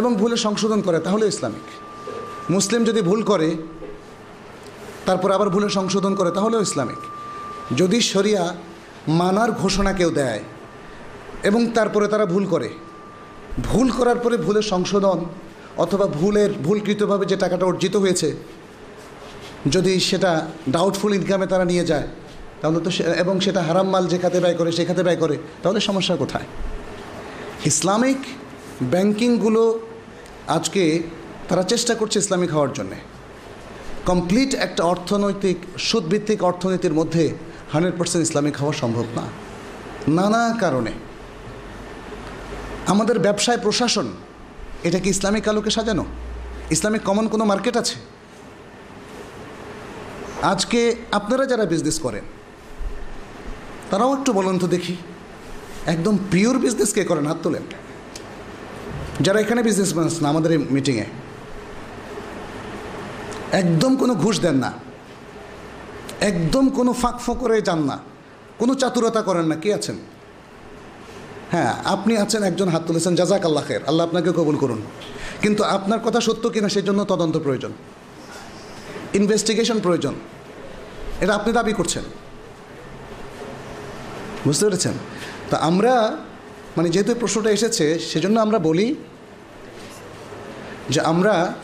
এবং 0.00 0.10
ভুলে 0.20 0.36
সংশোধন 0.46 0.80
করে, 0.86 0.98
তাহলে 1.06 1.24
ইসলামিক। 1.32 1.66
মুসলিম 2.54 2.80
যদি 2.88 3.00
ভুল 3.08 3.20
করে, 3.30 3.48
তারপর 5.06 5.28
আবার 5.36 5.48
ভুলে 5.54 5.68
সংশোধন 5.78 6.12
করে, 6.18 6.30
তাহলেও 6.38 6.60
ইসলামিক। 6.68 7.00
যদি 7.80 7.98
শরিয়া 8.12 8.44
মানার 9.20 9.50
ঘোষণা 9.62 9.92
কেউ 9.98 10.10
দেয়, 10.20 10.40
এবং 11.48 11.60
তারপরে 11.76 12.06
তারা 12.12 12.26
ভুল 12.32 12.44
করে, 12.52 12.68
ভুল 13.68 13.88
করার 13.98 14.18
পরে 14.24 14.36
ভুলের 14.46 14.66
সংশোধন, 14.72 15.18
অথবা 15.84 16.06
ভুলের, 16.18 16.50
ভুলকৃতভাবে 16.66 17.24
যে 17.30 17.36
টাকাটা 17.36 17.64
অর্জিত 17.66 17.94
হয়েছে, 17.96 18.28
যদি 19.74 19.92
সেটা 20.08 20.32
ডাউটফুল 20.76 21.12
ইনকামে 21.18 21.46
তারা 21.52 21.64
নিয়ে 21.72 21.84
যায়, 21.90 22.08
তাহলে 22.60 22.78
তো 22.84 22.90
এবং 23.22 23.34
সেটা 23.44 23.60
হারাম 23.68 23.88
মাল 23.92 24.04
যে 24.12 24.18
খাতে 24.22 24.38
ব্যয় 24.44 24.56
করে, 24.60 24.70
সে 24.76 24.82
খাতে 24.88 25.02
ব্যয় 25.06 25.18
করে, 25.22 25.36
তাহলে 25.62 25.78
সমস্যা 25.88 26.14
কোথায়? 26.22 26.46
ইসলামিক 27.70 28.20
ব্যাংকিংগুলো 28.82 29.80
আজকে 30.48 31.02
তারা 31.48 31.62
চেষ্টা 31.62 31.94
করছে 31.94 32.18
ইসলামিক 32.18 32.50
হওয়ার 32.50 32.72
জন্যে। 32.72 32.96
কমপ্লিট 34.06 34.54
একটা 34.54 34.84
অর্থনৈতিক, 34.84 35.56
সুদভিত্তিক 35.78 36.42
অর্থনীতির 36.44 36.94
মধ্যে 36.94 37.34
হান্ড্রেড 37.72 37.98
পার্সেন্ট 37.98 38.26
ইসলামিক 38.28 38.56
হওয়া 38.56 38.72
সম্ভব 38.72 39.04
না। 39.14 39.24
নানা 40.08 40.58
কারণে। 40.60 40.92
আমাদের 42.86 43.18
ব্যবসায় 43.18 43.58
প্রশাসন, 43.58 44.12
এটা 44.84 44.98
কি 44.98 45.08
ইসলামিক 45.10 45.48
আলোকে 45.48 45.70
সাজানো? 45.70 46.04
ইসলামিক 46.70 47.02
কমন 47.02 47.28
কোনো 47.28 47.44
মার্কেট 47.44 47.76
আছে? 47.76 47.94
আজকে 50.42 50.96
আপনারা 51.12 51.46
যারা 51.46 51.64
বিজনেস 51.64 51.98
করেন, 51.98 52.24
তারাও 53.90 54.16
একটু 54.18 54.32
বলুন 54.32 54.58
তো 54.58 54.66
দেখি। 54.66 54.96
একদম 55.86 56.18
পিওর 56.30 56.58
বিজনেস 56.58 56.92
কে 56.92 57.04
করেন, 57.04 57.26
হাত 57.26 57.38
তোলেন। 57.42 57.62
যারা 59.20 59.40
এখানে 59.40 59.62
বিজনেস 59.62 60.22
না, 60.22 60.28
আমাদের 60.28 60.52
এই 60.52 60.58
মিটিংয়ে 60.58 61.06
একদম 63.52 63.96
কোনো 63.96 64.14
ঘুষ 64.14 64.40
দেন 64.40 64.54
না। 64.54 64.72
একদম 66.20 66.68
কোনো 66.68 66.92
ফাঁক 66.92 67.18
ফোঁ 67.18 67.34
করে 67.34 67.62
যান 67.62 67.82
না। 67.82 67.98
কোনো 68.58 68.74
চাতুরতা 68.74 69.22
করেন 69.22 69.44
না। 69.44 69.56
কে 69.56 69.74
আছেন? 69.74 69.96
হ্যাঁ 71.50 71.74
আপনি 71.84 72.16
আছেন, 72.16 72.42
একজন 72.42 72.68
হাত 72.68 72.82
তুলেছেন। 72.86 73.14
জাজাক 73.14 73.44
আল্লাহ 73.44 73.64
খের 73.64 73.80
আল্লাহ 73.86 74.06
আপনাকে 74.06 74.32
কবুল 74.32 74.56
করুন। 74.56 74.82
কিন্তু 75.42 75.64
আপনার 75.64 76.00
কথা 76.00 76.20
সত্য 76.20 76.50
কিনা 76.50 76.68
সেই 76.68 76.82
জন্য 76.82 77.04
তদন্ত 77.04 77.36
প্রয়োজন। 77.36 77.72
ইনভেস্টিগেশন 79.14 79.80
প্রয়োজন। 79.80 80.14
এটা 81.20 81.34
আপনি 81.34 81.52
দাবি 81.52 81.72
করছেন। 81.72 82.02
বুঝতে 84.44 84.64
পেরেছেন? 84.64 84.92
তা 85.50 85.56
আমরা 85.56 86.16
মানে 86.76 86.88
যেহেতু 86.90 87.14
প্রশ্নটা 87.14 87.50
এসেছে, 87.50 87.98
সেজন্য 87.98 88.40
আমরা 88.40 88.58
বলি 88.58 88.94
যে 90.90 91.00
আমরা 91.00 91.54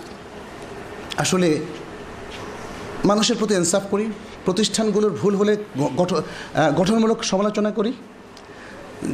আসলে 1.16 1.58
মানুষের 3.04 3.36
প্রতি 3.36 3.54
ইনসাফ 3.54 3.82
করি, 3.90 4.06
প্রতিষ্ঠানগুলোর 4.44 5.10
ভুল 5.10 5.36
হলে 5.36 5.56
গঠন 5.96 6.22
গঠনমূলক 6.76 7.24
সমালোচনা 7.24 7.70
করি, 7.70 7.92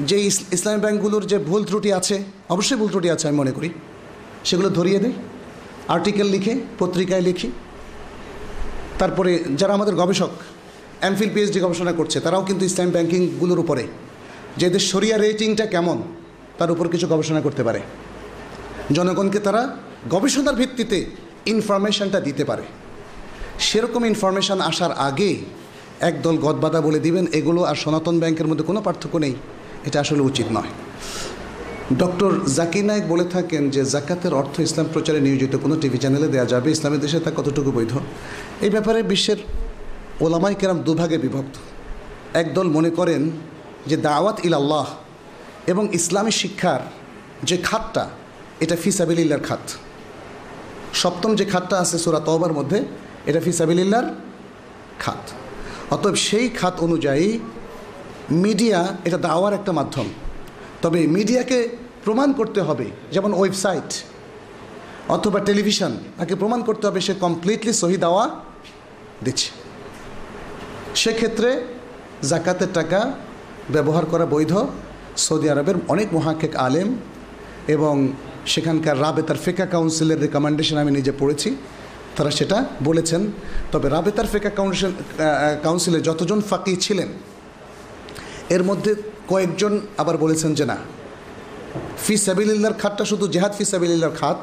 যে 0.07 0.21
ইস- 0.21 0.43
ইসলামী 0.53 0.81
ব্যাংকগুলোর 0.81 1.27
যে 1.27 1.39
ভুল 1.39 1.65
ত্রুটি 1.65 1.93
আছে, 1.93 2.23
অবশ্যই 2.49 2.77
ভুল 2.77 2.89
ত্রুটি 2.89 3.11
আছে 3.11 3.29
আমি 3.29 3.37
মনে 3.37 3.53
করি, 3.53 3.71
সেগুলো 4.45 4.69
ধরিয়ে 4.69 4.99
দিই, 4.99 5.13
আর্টিকেল 5.89 6.27
লিখে, 6.27 6.55
পত্রিকায় 6.79 7.21
লিখি, 7.21 7.51
তারপরে 8.99 9.45
যারা 9.57 9.75
আমাদের 9.75 9.95
গবেষক 9.95 10.31
এমফিল 11.03 11.31
পিএইচডি 11.35 11.61
গবেষণা 11.61 11.93
করছে, 11.93 12.21
তারাও 12.21 12.45
কিন্তু 12.45 12.65
ইসলাম 12.65 12.91
ব্যাংকিংগুলোর 12.91 13.59
উপরে 13.59 13.87
যে 14.57 14.67
এদের 14.67 14.81
শরিয়া 14.81 15.19
রেটিংটা 15.19 15.67
কেমন, 15.67 16.03
তার 16.59 16.71
উপর 16.71 16.89
কিছু 16.89 17.07
গবেষণা 17.07 17.41
করতে 17.41 17.63
পারে। 17.63 17.81
জনগণকে 18.93 19.39
তারা 19.39 19.77
গবেষণার 20.11 20.55
ভিত্তিতে 20.55 21.07
ইনফরমেশনটা 21.47 22.21
দিতে 22.21 22.45
পারে। 22.45 22.63
সেরকম 23.59 24.05
ইনফরমেশান 24.05 24.61
আসার 24.61 24.93
আগে 24.93 25.37
একদল 26.01 26.37
গদবাদা 26.37 26.81
বলে 26.81 27.01
দিবেন, 27.01 27.27
এগুলো 27.33 27.63
আর 27.63 27.75
সনাতন 27.75 28.21
ব্যাংকের 28.21 28.47
মধ্যে 28.47 28.65
কোনো 28.65 28.81
পার্থক্য 28.81 29.17
নেই। 29.17 29.35
এটা 29.85 30.01
আসলে 30.01 30.21
উচিত 30.21 30.47
নয়। 30.53 30.69
ডক্টর 31.99 32.45
জাকির 32.47 32.85
নায়ক 32.85 33.05
বলে 33.09 33.25
থাকেন 33.25 33.71
যে, 33.71 33.85
জাকাতের 33.85 34.35
অর্থ 34.35 34.61
ইসলাম 34.61 34.87
প্রচারে 34.93 35.21
নিয়োজিত 35.21 35.57
কোনো 35.57 35.77
টিভি 35.77 35.99
চ্যানেলে 35.99 36.29
দেওয়া 36.29 36.47
যাবে। 36.47 36.71
ইসলামের 36.71 37.01
দেশে 37.01 37.21
তা 37.21 37.31
কতটুকু 37.37 37.73
বৈধ? 37.73 37.99
এই 38.61 38.71
ব্যাপারে 38.71 39.03
বিশ্বের 39.03 39.37
ওলামাই 40.21 40.55
কেরাম 40.55 40.79
দুভাগে 40.79 41.19
বিভক্ত। 41.19 41.57
একদল 42.37 42.69
মনে 42.69 42.91
করেন 42.91 43.31
যে 43.89 43.97
দাওয়াত 43.97 44.37
ইল 44.45 44.55
আল্লাহ 44.55 44.87
এবং 45.67 45.89
ইসলামী 45.93 46.31
শিক্ষার 46.31 46.81
যে 47.43 47.57
খাতটা, 47.57 48.05
এটা 48.61 48.77
ফিসাবিল্লার 48.77 49.41
খাত। 49.49 49.65
সপ্তম 50.95 51.31
যে 51.35 51.45
খাতটা 51.45 51.77
আছে 51.79 51.99
সুরা 51.99 52.21
তওবার 52.21 52.53
মধ্যে, 52.53 52.85
এটা 53.27 53.41
ফিসাবিল্লার 53.41 54.07
খাত। 54.99 55.23
অতএব 55.91 56.15
সেই 56.15 56.49
খাত 56.49 56.75
অনুযায়ী 56.81 57.39
মিডিয়া 58.31 58.97
এটা 59.05 59.19
দাওয়ার 59.19 59.53
একটা 59.55 59.73
মাধ্যম। 59.73 60.09
তবে 60.83 61.07
মিডিয়াকে 61.07 61.59
প্রমাণ 62.05 62.33
করতে 62.33 62.61
হবে, 62.61 62.87
যেমন 63.13 63.33
ওয়েবসাইট 63.35 63.91
অথবা 65.09 65.39
টেলিভিশন, 65.41 65.93
তাকে 66.19 66.35
প্রমাণ 66.35 66.61
করতে 66.63 66.87
হবে 66.87 67.01
সে 67.01 67.15
কমপ্লিটলি 67.15 67.73
সহি 67.73 67.97
দাওয়া 67.97 68.25
দিচ্ছে। 69.25 69.49
সেক্ষেত্রে 70.95 71.51
জাকাতের 72.23 72.69
টাকা 72.75 73.01
ব্যবহার 73.75 74.05
করা 74.13 74.27
বৈধ। 74.35 74.53
সৌদি 75.27 75.47
আরবের 75.53 75.77
অনেক 75.93 76.09
মহাক্ষেক 76.17 76.53
আলেম 76.67 76.89
এবং 77.75 77.95
সেখানকার 78.53 78.97
রাবেতার 79.05 79.39
ফেকা 79.45 79.67
কাউন্সিলের 79.75 80.19
রেকমেন্ডেশন 80.25 80.77
আমি 80.83 80.93
নিজে 80.99 81.13
পড়েছি, 81.21 81.49
তারা 82.17 82.31
সেটা 82.39 82.59
বলেছেন। 82.89 83.23
তবে 83.73 83.87
রাবেতার 83.95 84.29
ফেকা 84.33 84.51
কাউন্সিল 84.59 84.93
কাউন্সিলে 85.65 85.99
যতজন 86.09 86.41
ফাঁকি 86.51 86.73
ছিলেন, 86.85 87.09
এর 88.55 88.63
মধ্যে 88.69 88.93
কয়েকজন 89.31 89.73
আবার 90.03 90.17
বলেছেন 90.25 90.51
যে 90.59 90.65
না, 90.71 90.77
ফি 92.05 92.15
সাবিলিল্লার 92.27 92.77
খাতটা 92.83 93.05
শুধু 93.11 93.25
জেহাদ 93.35 93.53
ফি 93.59 93.65
সাবিলিল্লার 93.73 94.15
খাত, 94.21 94.39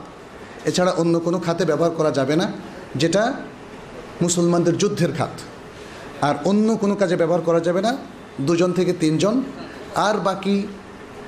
এছাড়া 0.69 0.91
অন্য 1.01 1.15
কোনো 1.25 1.37
খাতে 1.45 1.63
ব্যবহার 1.71 1.93
করা 1.99 2.11
যাবে 2.19 2.35
না, 2.41 2.47
যেটা 3.01 3.23
মুসলমানদের 4.25 4.75
যুদ্ধের 4.81 5.11
খাত। 5.17 5.33
আর 6.27 6.35
অন্য 6.49 6.67
কোনো 6.81 6.95
কাজে 7.01 7.15
ব্যবহার 7.21 7.43
করা 7.47 7.61
যাবে 7.67 7.81
না 7.87 7.91
দুজন 8.41 8.73
থেকে 8.73 8.93
তিনজন। 8.93 9.41
আর 9.95 10.15
বাকি 10.17 10.67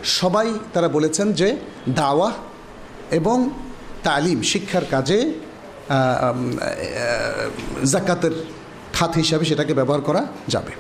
সবাই 0.03 0.53
তারা 0.73 0.87
বলেছেন 0.87 1.33
যে 1.33 1.57
দাওয়া 1.89 2.31
এবং 3.11 3.49
তালিম, 4.03 4.41
শিক্ষার 4.41 4.85
কাজে 4.91 5.33
জাকাতের 7.85 8.31
খাত 8.93 9.15
হিসাবে 9.15 9.45
সেটাকে 9.45 9.73
ব্যবহার 9.73 10.01
করা 10.01 10.25
যাবে। 10.47 10.71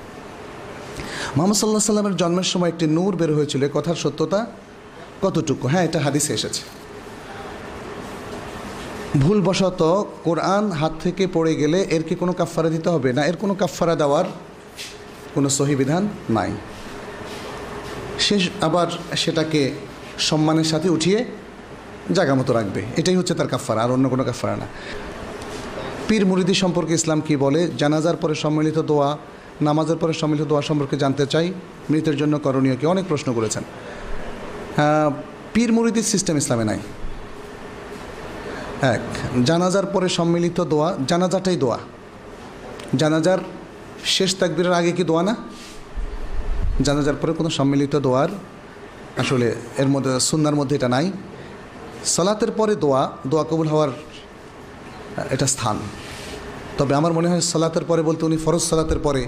মোহাম্মদ 1.35 1.57
সাল্লাহ 1.57 1.81
সাল্লামের 1.81 2.15
জন্মের 2.15 2.43
সময় 2.43 2.69
একটি 2.69 2.87
নূর 2.87 3.15
বের 3.15 3.35
হয়েছিল। 3.35 3.69
কথার 3.73 3.95
সত্যতা 3.95 4.45
কতটুকু? 5.21 5.67
হ্যাঁ 5.67 5.83
এটা 5.83 5.99
হাদিসে 5.99 6.33
এসেছে। 6.33 6.61
ভুলবশত 9.19 9.81
কোরআন 10.23 10.71
হাত 10.71 10.91
থেকে 11.03 11.27
পড়ে 11.27 11.55
গেলে 11.55 11.79
এর 11.89 12.03
কি 12.03 12.15
কোনো 12.15 12.33
কাফফারা 12.33 12.69
দিতে 12.69 12.89
হবে? 12.89 13.13
না, 13.13 13.25
এর 13.25 13.37
কোনো 13.37 13.53
কাফফারা 13.55 13.95
দেওয়ার 13.95 14.25
কোনো 15.37 15.49
সহি 15.57 15.75
বিধান 15.81 16.03
নাই। 16.29 16.51
সে 18.25 18.35
আবার 18.61 18.87
সেটাকে 19.15 19.61
সম্মানের 20.29 20.67
সাথে 20.71 20.87
উঠিয়ে 20.89 21.19
জায়গা 22.11 22.33
মতো 22.39 22.51
রাখবে। 22.53 22.81
এটাই 22.97 23.15
হচ্ছে 23.19 23.33
তার 23.39 23.47
কাফফারা, 23.47 23.81
আর 23.83 23.91
অন্য 23.91 24.05
কোনো 24.09 24.23
কাফফারা 24.23 24.55
না। 24.55 24.67
পীর 26.07 26.23
মুরিদি 26.25 26.53
সম্পর্কে 26.53 26.93
ইসলাম 26.93 27.19
কি 27.21 27.35
বলে? 27.35 27.61
জানাজার 27.77 28.17
পরে 28.21 28.35
সম্মিলিত 28.35 28.77
দোয়া, 28.89 29.09
নামাজের 29.61 29.97
পরে 29.97 30.13
সম্মিলিত 30.13 30.45
দোয়া 30.47 30.63
সম্পর্কে 30.69 30.95
জানতে 30.97 31.23
চাই। 31.25 31.47
মৃতের 31.89 32.15
জন্য 32.17 32.35
করণীয় 32.39 32.75
কি? 32.75 32.85
অনেক 32.85 33.05
প্রশ্ন 33.07 33.29
করেছেন। 33.33 33.63
পীর 35.53 35.69
মুরিদির 35.73 36.07
সিস্টেম 36.13 36.35
ইসলামে 36.37 36.65
নাই। 36.71 36.79
এক, 38.81 39.03
জানাজার 39.45 39.85
পরে 39.85 40.07
সম্মিলিত 40.09 40.57
দোয়া, 40.71 40.89
জানাজাটাই 41.07 41.57
দোয়া। 41.63 41.79
জানাজার 43.01 43.39
শেষ 44.15 44.31
তাকবীরের 44.39 44.73
আগে 44.79 44.91
কি 44.97 45.03
দোয়া 45.09 45.23
না? 45.29 45.33
জানাজার 46.85 47.17
পরে 47.21 47.31
কোনো 47.39 47.49
সম্মিলিত 47.57 47.93
দোয়ার 48.05 48.29
আসলে 49.21 49.47
এর 49.81 49.87
মধ্যে, 49.93 50.11
সুন্নার 50.29 50.55
মধ্যে 50.59 50.75
এটা 50.79 50.89
নাই। 50.95 51.05
সালাতের 52.15 52.51
পরে 52.59 52.73
দোয়া 52.83 53.01
দোয়া 53.31 53.43
কবুল 53.49 53.67
হওয়ার 53.73 53.91
এটা 55.35 55.47
স্থান। 55.53 55.77
তবে 56.77 56.93
আমার 56.99 57.13
মনে 57.17 57.27
হয় 57.31 57.43
সালাতের 57.51 57.85
পরে 57.89 58.01
বলতে 58.09 58.21
উনি 58.29 58.37
ফরজ 58.45 58.63
সালাতের 58.71 58.99
পরে 59.05 59.21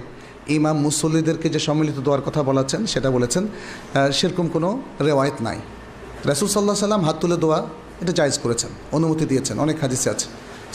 ইমাম 0.57 0.77
মুসল্লিদেরকে 0.85 1.47
যে 1.55 1.59
সম্মিলিত 1.67 1.97
দোয়ার 2.05 2.23
কথা 2.27 2.41
বলাচ্ছেন, 2.49 2.81
সেটা 2.93 3.09
বলেছেন 3.15 3.43
সেরকম 4.17 4.45
কোনো 4.55 4.69
রেওয়ায়ত 5.07 5.37
নাই। 5.47 5.57
রাসুল 6.29 6.47
সাল্লাহ 6.55 6.75
সাল্লাম 6.85 7.03
হাত 7.07 7.15
তুলে 7.21 7.37
দোয়া 7.43 7.59
এটা 8.01 8.13
জায়জ 8.19 8.35
করেছেন, 8.43 8.71
অনুমতি 8.97 9.25
দিয়েছেন, 9.31 9.55
অনেক 9.65 9.77
হাদিসে 9.83 10.07
আছে, 10.13 10.27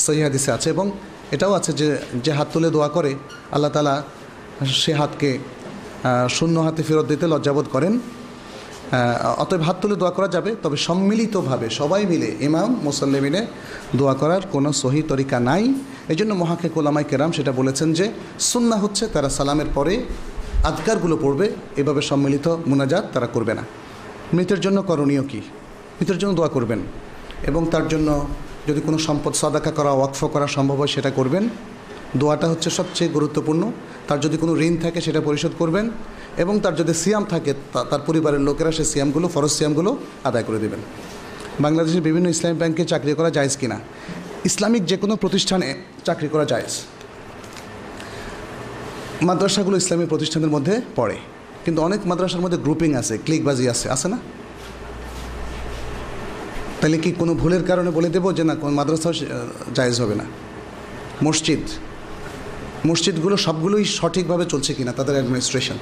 সহি 0.05 0.21
হাদিসে 0.27 0.51
আছে 0.57 0.69
এবং 0.75 0.87
এটাও 1.35 1.53
আছে 1.59 1.73
যে 1.81 1.89
যে 2.25 2.33
হাত 2.39 2.49
তুলে 2.55 2.69
দোয়া 2.77 2.89
করে, 2.97 3.13
আল্লাহ 3.55 3.71
তালা 3.77 3.95
সে 4.83 4.93
হাতকে 5.01 5.31
শূন্য 6.37 6.57
হাতে 6.67 6.83
ফেরত 6.89 7.07
দিতে 7.13 7.27
লজ্জাবোধ 7.33 7.67
করেন। 7.75 7.95
অতএব 9.43 9.63
হাত 9.69 9.77
তুলে 9.83 9.97
দোয়া 10.01 10.13
করা 10.17 10.29
যাবে, 10.37 10.51
তবে 10.65 10.77
সম্মিলিতভাবে 10.87 11.67
সবাই 11.81 12.03
মিলে, 12.13 12.29
ইমাম 12.49 12.71
মুসল্লি 12.87 13.21
মিলে 13.27 13.41
দোয়া 13.99 14.15
করার 14.21 14.43
কোনো 14.55 14.69
সহি 14.83 15.01
তরিকা 15.11 15.37
নাই। 15.49 15.65
এই 16.13 16.17
জন্য 16.21 16.33
মহাকে 16.43 16.69
কোলামাই 16.75 17.05
কেরাম 17.11 17.31
সেটা 17.37 17.53
বলেছেন 17.61 17.89
যে 17.99 18.07
সুন্না 18.51 18.77
হচ্ছে 18.83 19.05
তারা 19.15 19.29
সালামের 19.39 19.71
পরে 19.77 19.95
আধকারগুলো 20.71 21.17
পড়বে, 21.25 21.47
এভাবে 21.81 22.03
সম্মিলিত 22.11 22.47
মুনাজাত 22.71 23.05
তারা 23.15 23.29
করবে 23.35 23.53
না। 23.59 23.65
মৃতের 24.37 24.61
জন্য 24.65 24.79
করণীয় 24.89 25.25
কি? 25.31 25.41
মৃতের 25.99 26.19
জন্য 26.21 26.33
দোয়া 26.39 26.51
করবেন 26.57 26.81
এবং 27.51 27.63
তার 27.73 27.85
জন্য 27.93 28.09
যদি 28.69 28.81
কোনো 28.81 28.99
সম্পদ 28.99 29.33
সদাকা 29.33 29.71
করা, 29.71 29.91
ওয়াকফ 29.91 30.25
করা 30.25 30.47
সম্ভব 30.47 30.75
হয়, 30.75 30.87
সেটা 30.87 31.11
করবেন। 31.11 31.49
দোয়াটা 32.17 32.49
হচ্ছে 32.49 32.71
সবচেয়ে 32.71 33.11
গুরুত্বপূর্ণ। 33.11 33.73
তার 34.09 34.21
যদি 34.21 34.37
কোনো 34.37 34.61
ঋণ 34.61 34.77
থাকে, 34.77 35.01
সেটা 35.01 35.21
পরিশোধ 35.21 35.53
করবেন। 35.59 35.91
এবং 36.37 36.61
তার 36.61 36.77
যদি 36.77 36.95
সিয়াম 36.95 37.25
থাকে 37.25 37.55
তার 37.73 37.99
পরিবারের 38.07 38.41
লোকেরা 38.41 38.73
সেই 38.73 38.85
সিয়ামগুলো, 38.85 39.29
ফরজ 39.29 39.51
সিয়ামগুলো 39.51 39.97
আদায় 40.25 40.45
করে 40.45 40.59
দেবেন। 40.59 40.81
বাংলাদেশের 41.61 42.03
বিভিন্ন 42.03 42.29
ইসলামিক 42.29 42.59
ব্যাংকে 42.59 42.85
চাকরি 42.85 43.15
করা 43.15 43.31
জায়েজ 43.31 43.57
কিনা? 43.57 43.81
ইসলামিক 44.45 44.87
যে 44.87 44.97
কোনো 44.97 45.17
প্রতিষ্ঠানে 45.17 45.75
চাকরি 46.05 46.29
করা 46.29 46.45
জায়েজ। 46.45 46.85
মাদ্রাসাগুলো 49.23 49.77
ইসলামী 49.77 50.07
প্রতিষ্ঠানের 50.07 50.49
মধ্যে 50.49 50.81
পড়ে। 50.97 51.17
কিন্তু 51.65 51.83
অনেক 51.83 52.07
মাদ্রাসার 52.07 52.41
মধ্যে 52.41 52.59
গ্রুপিং 52.59 52.95
আছে, 52.95 53.19
ক্লিকবাজি 53.19 53.69
আছে 53.69 53.91
আছে 53.91 54.09
না? 54.09 54.19
তাহলে 56.85 56.99
কি 57.05 57.11
কোনো 57.21 57.33
ভুলের 57.43 57.65
কারণে 57.71 57.91
বলে 57.99 58.09
দেবো 58.17 58.29
যে 58.39 58.45
না, 58.49 58.55
কোন 58.63 58.73
মাদ্রাসাও 58.79 59.13
জায়েজ 59.77 59.97
হবে 60.03 60.15
না? 60.21 60.27
মসজিদ। 61.27 61.65
মসজিদগুলো 62.89 63.37
সবগুলোই 63.47 63.85
সঠিকভাবে 63.99 64.45
চলছে 64.53 64.73
কিনা 64.79 64.93
তাদের 64.99 65.15
অ্যাডমিনিস্ট্রেশন 65.19 65.79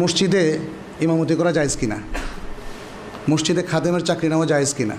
মসজিদে 0.00 0.42
ইমামতি 1.04 1.34
করা 1.40 1.50
জায়েজ 1.58 1.74
কিনা? 1.80 1.98
মসজিদে 3.30 3.62
খাদেমের 3.70 4.04
চাকরি 4.08 4.28
নেওয়া 4.32 4.46
জায়েজ 4.52 4.70
কিনা? 4.78 4.96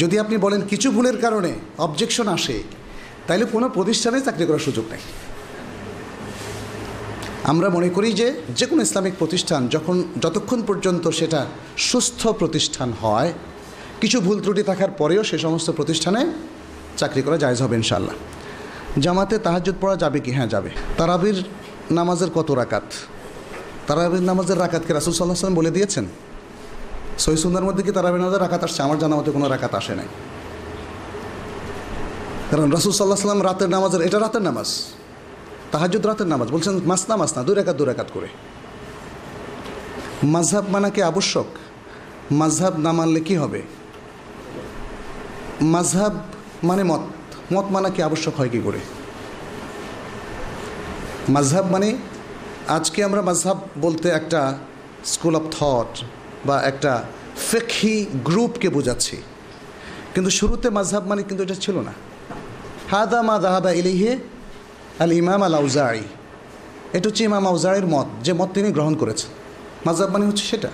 যদি 0.00 0.14
আপনি 0.22 0.36
বলেন 0.44 0.60
কিছু 0.70 0.88
ভুলের 0.96 1.16
কারণে 1.24 1.52
অবজেকশন 1.86 2.26
আসে 2.36 2.56
তাইলে 3.26 3.44
কোনো 3.54 3.66
প্রতিষ্ঠানে 3.76 4.18
চাকরি 4.26 4.44
করার 4.48 4.64
সুযোগ 4.66 4.84
নেই। 4.92 5.02
আমরা 7.50 7.68
মনে 7.68 7.88
করি 7.88 8.12
যে 8.12 8.42
যে 8.56 8.66
কোনো 8.66 8.82
ইসলামিক 8.82 9.14
প্রতিষ্ঠান 9.18 9.68
যখন 9.68 10.04
যতক্ষণ 10.20 10.62
পর্যন্ত 10.62 11.08
সেটা 11.08 11.46
সুস্থ 11.76 12.28
প্রতিষ্ঠান 12.28 12.92
হয়, 13.02 13.32
কিছু 14.00 14.20
ভুল 14.20 14.40
ত্রুটি 14.40 14.62
থাকার 14.62 14.90
পরেও 14.90 15.24
সে 15.24 15.38
সমস্ত 15.38 15.70
প্রতিষ্ঠানে 15.70 16.32
চাকরি 16.96 17.22
করা 17.22 17.36
জায়জ 17.36 17.62
হবে 17.62 17.76
ইনশাল্লাহ 17.76 18.14
জামাতে 19.00 19.38
তাহাজ্জুদ 19.38 19.74
পড়া 19.80 19.96
যাবে 19.96 20.20
কি? 20.20 20.32
হ্যাঁ 20.32 20.46
যাবে। 20.46 20.70
তারাবির 20.98 21.44
নামাজের 21.90 22.30
কত 22.34 22.50
রাকাত? 22.50 22.82
তারাবির 23.86 24.22
নামাজের 24.22 24.58
রাকাতকে 24.58 24.92
রাসুল 24.92 25.12
সাল্লাহ 25.12 25.36
সাল্লাম 25.36 25.58
বলে 25.58 25.70
দিয়েছেন? 25.70 26.06
সহি 27.18 27.36
সুন্দর 27.36 27.62
মধ্যে 27.62 27.82
কি 27.82 27.92
তারাবির 27.92 28.20
নামাজের 28.20 28.40
রাকাত 28.40 28.64
আসছে? 28.64 28.82
আমার 28.82 28.98
জানা 28.98 29.14
কোনো 29.16 29.48
রাকাত 29.48 29.74
আসে 29.74 29.94
নাই। 29.94 30.06
কারণ 32.50 32.70
রাসুল 32.70 32.92
সাল্লাহ 32.92 33.16
সাল্লাম 33.16 33.42
রাতের 33.42 33.68
নামাজের 33.68 34.00
এটা 34.00 34.18
রাতের 34.18 34.42
নামাজ। 34.42 34.68
তাহাজুদ 35.72 36.06
রাতের 36.06 36.26
নামাজ 36.26 36.50
বলছেন, 36.50 36.80
মাসনা 36.86 37.16
মাসনা, 37.16 37.42
দুই 37.42 37.54
রেখাত 37.54 37.76
দু 37.76 37.84
রেখাত 37.84 38.08
করে। 38.14 38.28
মাঝহাব 40.24 40.64
মানা 40.68 40.90
কি 40.90 41.02
আবশ্যক? 41.02 41.46
মাঝহাব 42.30 42.78
না 42.78 42.92
মানলে 42.92 43.20
কি 43.20 43.34
হবে? 43.36 43.62
মাঝহাব 45.60 46.14
মানে 46.64 46.84
মত। 46.84 47.00
মত 47.52 47.64
মানা 47.70 47.90
কি 47.90 48.02
আবশ্যক 48.02 48.34
হয় 48.36 48.48
কি 48.48 48.60
করে? 48.64 48.80
মাঝহাব 51.28 51.70
মানে 51.70 51.96
আজকে 52.68 53.04
আমরা 53.04 53.22
মাঝহাব 53.22 53.58
বলতে 53.80 54.08
একটা 54.08 54.58
স্কুল 55.04 55.36
অফ 55.36 55.42
থট 55.50 56.04
বা 56.46 56.62
একটা 56.62 57.02
ফেকহি 57.50 58.06
গ্রুপকে 58.24 58.68
বোঝাচ্ছি। 58.68 59.16
কিন্তু 60.14 60.30
শুরুতে 60.30 60.70
মাঝহাব 60.70 61.06
মানে 61.06 61.22
কিন্তু 61.22 61.42
এটা 61.42 61.54
ছিল 61.54 61.76
না। 61.80 61.92
হাদা 62.90 63.22
মা 63.22 63.38
দাহাবা 63.38 63.70
ইলিহে 63.70 64.18
আল 64.98 65.12
ইমাম 65.12 65.42
আল 65.42 65.54
আউজাই 65.54 66.00
এটা 66.92 67.08
হচ্ছে 67.08 67.24
ইমাম 67.24 67.46
আউজাইয়ের 67.46 67.86
মত, 67.86 68.06
যে 68.22 68.32
মত 68.32 68.48
তিনি 68.54 68.68
গ্রহণ 68.72 68.94
করেছেন। 68.94 69.30
মাঝহাব 69.86 70.10
মানে 70.10 70.26
হচ্ছে 70.26 70.44
সেটা। 70.44 70.70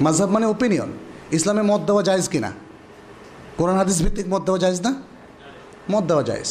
মাঝহাব 0.00 0.30
মানে 0.30 0.46
ওপিনিয়ন 0.46 0.90
ইসলামে 1.32 1.62
মত 1.62 1.80
দেওয়া 1.88 2.02
জায়েজ 2.02 2.28
কি 2.28 2.38
না 2.38 2.52
কোরআন 3.58 3.76
হাদিস 3.76 4.02
ভিত্তিক 4.02 4.26
মত 4.28 4.42
দেওয়া 4.46 4.58
জায়েজ 4.58 4.80
না? 4.86 4.92
মত 5.90 6.04
দেওয়া 6.04 6.22
জায়েজ। 6.22 6.50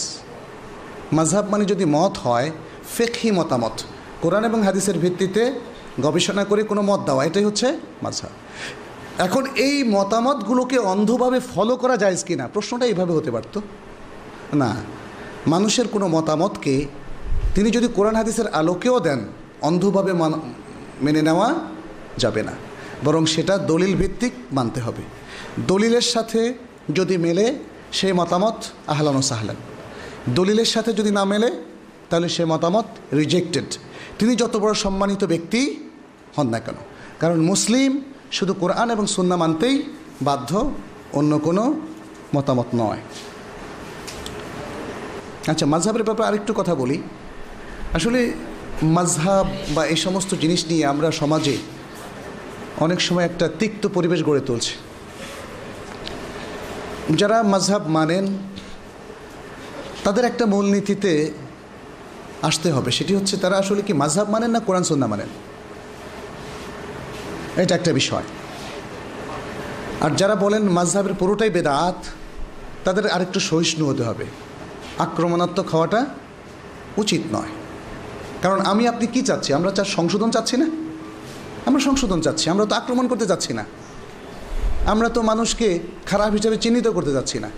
মাঝহাব 1.13 1.45
মানে 1.51 1.65
যদি 1.65 1.85
মত 1.85 2.13
হয়, 2.17 2.51
ফেকহি 2.95 3.31
মতামত। 3.31 3.75
কোরআন 4.21 4.43
এবং 4.45 4.63
হাদিসের 4.63 4.97
ভিত্তিতে 4.97 5.53
গবেষণা 6.01 6.43
করে 6.43 6.63
কোনো 6.63 6.81
মত 6.81 6.99
দেওয়া, 7.07 7.25
এটাই 7.25 7.43
হচ্ছে 7.43 7.67
মাঝহাব 8.03 8.31
এখন 9.25 9.43
এই 9.55 9.83
মতামতগুলোকে 9.83 10.77
অন্ধভাবে 10.77 11.39
ফলো 11.53 11.75
করা 11.75 11.97
যায় 11.97 12.15
কি 12.27 12.35
না 12.35 12.47
প্রশ্নটা 12.53 12.85
এইভাবে 12.85 13.13
হতে 13.13 13.31
পারতো। 13.31 13.61
না। 14.53 14.75
মানুষের 15.47 15.87
কোনো 15.87 16.07
মতামতকে 16.07 16.85
তিনি 17.55 17.71
যদি 17.71 17.87
কোরআন 17.87 18.15
হাদিসের 18.15 18.47
আলোকেও 18.47 18.99
দেন, 18.99 19.19
অন্ধভাবে 19.61 20.13
মান- 20.13 20.37
নেওয়া 21.11 21.55
যাবে 22.17 22.43
না। 22.43 22.51
বরং 23.05 23.25
সেটা 23.25 23.57
দলিল 23.57 23.95
ভিত্তিক 23.95 24.33
মানতে 24.51 24.81
হবে। 24.81 25.01
দলিলের 25.67 26.01
সাথে 26.01 26.53
যদি 26.95 27.17
মেলে 27.17 27.55
সেই 27.91 28.13
মতামত 28.13 28.53
আহলান 28.87 29.15
ও 29.15 29.21
সাহলান। 29.21 29.55
দলিলের 30.29 30.65
সাথে 30.65 30.93
যদি 30.93 31.11
না 31.11 31.25
মেলে, 31.25 31.51
তাহলে 32.09 32.29
সে 32.29 32.45
মতামত 32.45 32.85
রিজেক্টেড 33.13 33.63
তিনি 34.19 34.35
যত 34.35 34.57
বড় 34.57 34.73
সম্মানিত 34.73 35.23
ব্যক্তি 35.23 35.89
হন 36.37 36.49
না 36.49 36.59
কেন। 36.59 36.75
কারণ 37.19 37.41
মুসলিম 37.41 38.01
শুধু 38.31 38.53
কোরআন 38.53 38.91
এবং 38.91 39.07
সুন্না 39.07 39.35
মানতেই 39.35 39.83
বাধ্য, 40.21 40.71
অন্য 41.13 41.39
কোনো 41.39 41.81
মতামত 42.35 42.65
নয়। 42.75 42.97
আচ্ছা 45.47 45.65
মাঝহাবের 45.65 46.03
ব্যাপারে 46.03 46.27
আরেকটু 46.27 46.53
কথা 46.53 46.75
বলি। 46.75 47.03
আসলে 47.93 48.33
মাঝহাব 48.83 49.47
বা 49.75 49.85
এই 49.85 49.95
সমস্ত 49.95 50.35
জিনিস 50.35 50.65
নিয়ে 50.65 50.85
আমরা 50.85 51.11
সমাজে 51.11 51.57
অনেক 52.77 53.01
সময় 53.01 53.25
একটা 53.25 53.49
তিক্ত 53.59 53.87
পরিবেশ 53.93 54.23
গড়ে 54.23 54.39
তুলছে। 54.39 54.73
যারা 57.15 57.43
মাঝহাব 57.43 57.87
মানেন, 57.87 58.37
তাদের 60.03 60.25
একটা 60.25 60.45
মূলনীতিতে 60.45 61.33
আসতে 62.41 62.71
হবে। 62.71 62.91
সেটি 62.91 63.15
হচ্ছে 63.15 63.37
তারা 63.37 63.57
আসলে 63.57 63.81
কি 63.81 63.93
মাঝহাব 63.93 64.29
মানেন 64.29 64.51
না 64.51 64.59
কোরআন 64.59 64.83
সন্না 64.83 65.07
মানেন? 65.07 65.27
এটা 67.55 67.75
একটা 67.75 67.93
বিষয়। 67.93 68.23
আর 70.01 70.11
যারা 70.11 70.35
বলেন 70.35 70.63
মাঝহাবের 70.69 71.13
পুরোটাই 71.13 71.49
বেদাত, 71.49 72.03
তাদের 72.83 73.07
আরেকটু 73.07 73.39
সহিষ্ণু 73.39 73.87
হতে 73.87 74.03
হবে। 74.03 74.25
আক্রমণাত্মক 74.99 75.67
হওয়াটা 75.69 76.05
উচিত 76.97 77.21
নয়। 77.31 77.51
কারণ 78.41 78.59
আমি, 78.61 78.87
আপনি 78.87 79.07
কি 79.07 79.21
চাচ্ছি? 79.21 79.53
আমরা 79.53 79.71
চা 79.71 79.83
সংশোধন 79.83 80.31
চাচ্ছি 80.31 80.57
না? 80.57 80.67
আমরা 81.65 81.81
সংশোধন 81.81 82.21
চাচ্ছি, 82.21 82.49
আমরা 82.49 82.65
তো 82.65 82.75
আক্রমণ 82.75 83.07
করতে 83.07 83.25
চাচ্ছি 83.25 83.53
না। 83.53 83.65
আমরা 84.85 85.09
তো 85.09 85.21
মানুষকে 85.21 85.79
খারাপ 86.05 86.31
হিসাবে 86.33 86.57
চিহ্নিত 86.57 86.87
করতে 86.87 87.11
চাচ্ছি 87.11 87.39
না। 87.39 87.49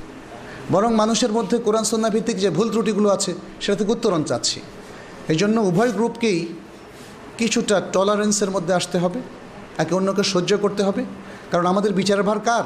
বরং 0.71 0.95
মানুষের 0.95 1.32
মধ্যে 1.32 1.58
কোরআন 1.58 1.84
সন্না 1.84 2.10
ভিত্তিক 2.10 2.38
যে 2.38 2.50
ভুল 2.50 2.69
ত্রুটিগুলো 2.69 3.10
আছে 3.10 3.34
সেটা 3.60 3.76
থেকে 3.78 3.91
উত্তরণ 3.91 4.24
চাচ্ছি। 4.24 4.60
এই 5.30 5.36
জন্য 5.36 5.60
উভয় 5.60 5.91
গ্রুপকেই 5.91 6.56
কিছুটা 7.38 7.82
টলারেন্সের 7.93 8.52
মধ্যে 8.52 8.74
আসতে 8.74 8.98
হবে, 8.98 9.19
একে 9.78 9.95
অন্যকে 9.95 10.24
সহ্য 10.24 10.58
করতে 10.58 10.84
হবে। 10.84 11.06
কারণ 11.52 11.65
আমাদের 11.65 11.93
বিচারের 11.93 12.24
ভার 12.24 12.39
কার? 12.39 12.63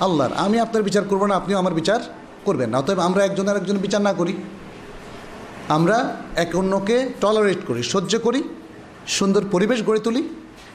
আল্লাহর। 0.00 0.32
আমি 0.32 0.60
আপনার 0.60 0.82
বিচার 0.82 1.04
করব 1.04 1.26
না, 1.26 1.34
আপনিও 1.36 1.58
আমার 1.58 1.74
বিচার 1.74 2.00
করবেন 2.46 2.68
না, 2.72 2.76
অতএব 2.78 3.00
আমরা 3.08 3.22
একজন 3.28 3.46
আর 3.50 3.56
একজন 3.56 3.76
বিচার 3.84 4.02
না 4.08 4.12
করি। 4.20 4.34
আমরা 5.76 5.96
এক 6.44 6.50
অন্যকে 6.60 6.96
টলারেট 7.20 7.60
করি, 7.68 7.80
সহ্য 7.92 8.12
করি, 8.26 8.40
সুন্দর 9.06 9.42
পরিবেশ 9.54 9.78
গড়ে 9.88 10.00
তুলি 10.06 10.22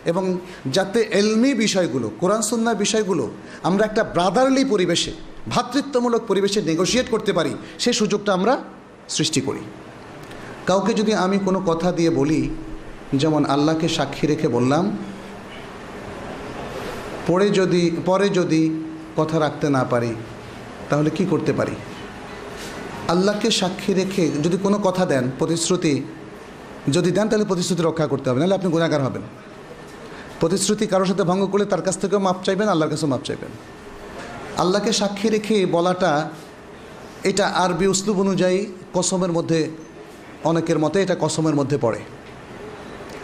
এবং 0.05 0.23
যাতে 0.75 0.99
এলমি 1.19 1.51
বিষয়গুলো, 1.53 2.07
কোরআন 2.19 2.41
সুন্নার 2.41 2.77
বিষয়গুলো 2.83 3.23
আমরা 3.63 3.83
একটা 3.85 4.03
ব্রাদারলি 4.15 4.63
পরিবেশে 4.65 5.11
ভ্রাতৃত্বমূলক 5.53 6.21
পরিবেশে 6.27 6.59
নেগোশিয়েট 6.61 7.07
করতে 7.09 7.31
পারি, 7.33 7.51
সে 7.79 7.91
সুযোগটা 7.93 8.31
আমরা 8.33 8.53
সৃষ্টি 9.09 9.41
করি। 9.41 9.61
কাউকে 10.65 10.91
যদি 10.93 11.13
আমি 11.25 11.37
কোনো 11.47 11.59
কথা 11.69 11.89
দিয়ে 11.91 12.09
বলি, 12.09 12.41
যেমন 13.21 13.41
আল্লাহকে 13.45 13.87
সাক্ষী 13.87 14.25
রেখে 14.27 14.47
বললাম, 14.47 14.83
পরে 17.27 17.47
যদি 17.49 17.83
পরে 18.05 18.27
যদি 18.29 18.61
কথা 19.17 19.39
রাখতে 19.39 19.67
না 19.69 19.83
পারি 19.83 20.11
তাহলে 20.89 21.09
কি 21.09 21.25
করতে 21.25 21.53
পারি? 21.53 21.71
আল্লাহকে 23.07 23.51
সাক্ষী 23.51 23.93
রেখে 23.93 24.31
যদি 24.43 24.57
কোনো 24.57 24.77
কথা 24.77 25.05
দেন, 25.05 25.31
প্রতিশ্রুতি 25.39 26.03
যদি 26.91 27.11
দেন, 27.11 27.29
তাহলে 27.29 27.45
প্রতিশ্রুতি 27.45 27.83
রক্ষা 27.83 28.07
করতে 28.07 28.29
হবে, 28.29 28.39
নাহলে 28.39 28.55
আপনি 28.55 28.71
গুণাগার 28.71 29.03
হবেন। 29.03 29.21
প্রতিশ্রুতি 30.39 30.87
কারোর 30.87 31.05
সাথে 31.05 31.23
ভঙ্গ 31.23 31.45
করলে 31.45 31.65
তার 31.65 31.81
কাছ 31.81 31.97
থেকেও 31.97 32.19
মাপ 32.19 32.35
চাইবেন, 32.43 32.67
আল্লাহর 32.67 32.91
কাছেও 32.91 33.09
মাপ 33.09 33.19
চাইবেন। 33.23 33.49
আল্লাহকে 34.57 34.93
সাক্ষী 34.93 35.29
রেখে 35.29 35.65
বলাটা 35.65 36.29
এটা 37.23 37.47
আরবি 37.47 37.87
উসলুব 37.87 38.19
অনুযায়ী 38.19 38.65
কসমের 38.93 39.31
মধ্যে, 39.31 39.69
অনেকের 40.43 40.79
মতে 40.79 41.01
এটা 41.01 41.15
কসমের 41.19 41.55
মধ্যে 41.55 41.77
পড়ে। 41.77 41.99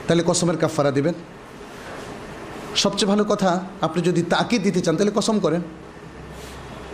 তাহলে 0.08 0.24
কসমের 0.28 0.58
কাফারা 0.58 0.92
দিবেন। 0.92 1.14
সবচেয়ে 2.76 3.10
ভালো 3.10 3.24
কথা, 3.24 3.64
আপনি 3.82 4.02
যদি 4.02 4.22
তাকিদ 4.22 4.64
দিতে 4.64 4.82
চান, 4.82 4.96
তাহলে 4.96 5.12
কসম 5.16 5.40
করেন। 5.40 5.62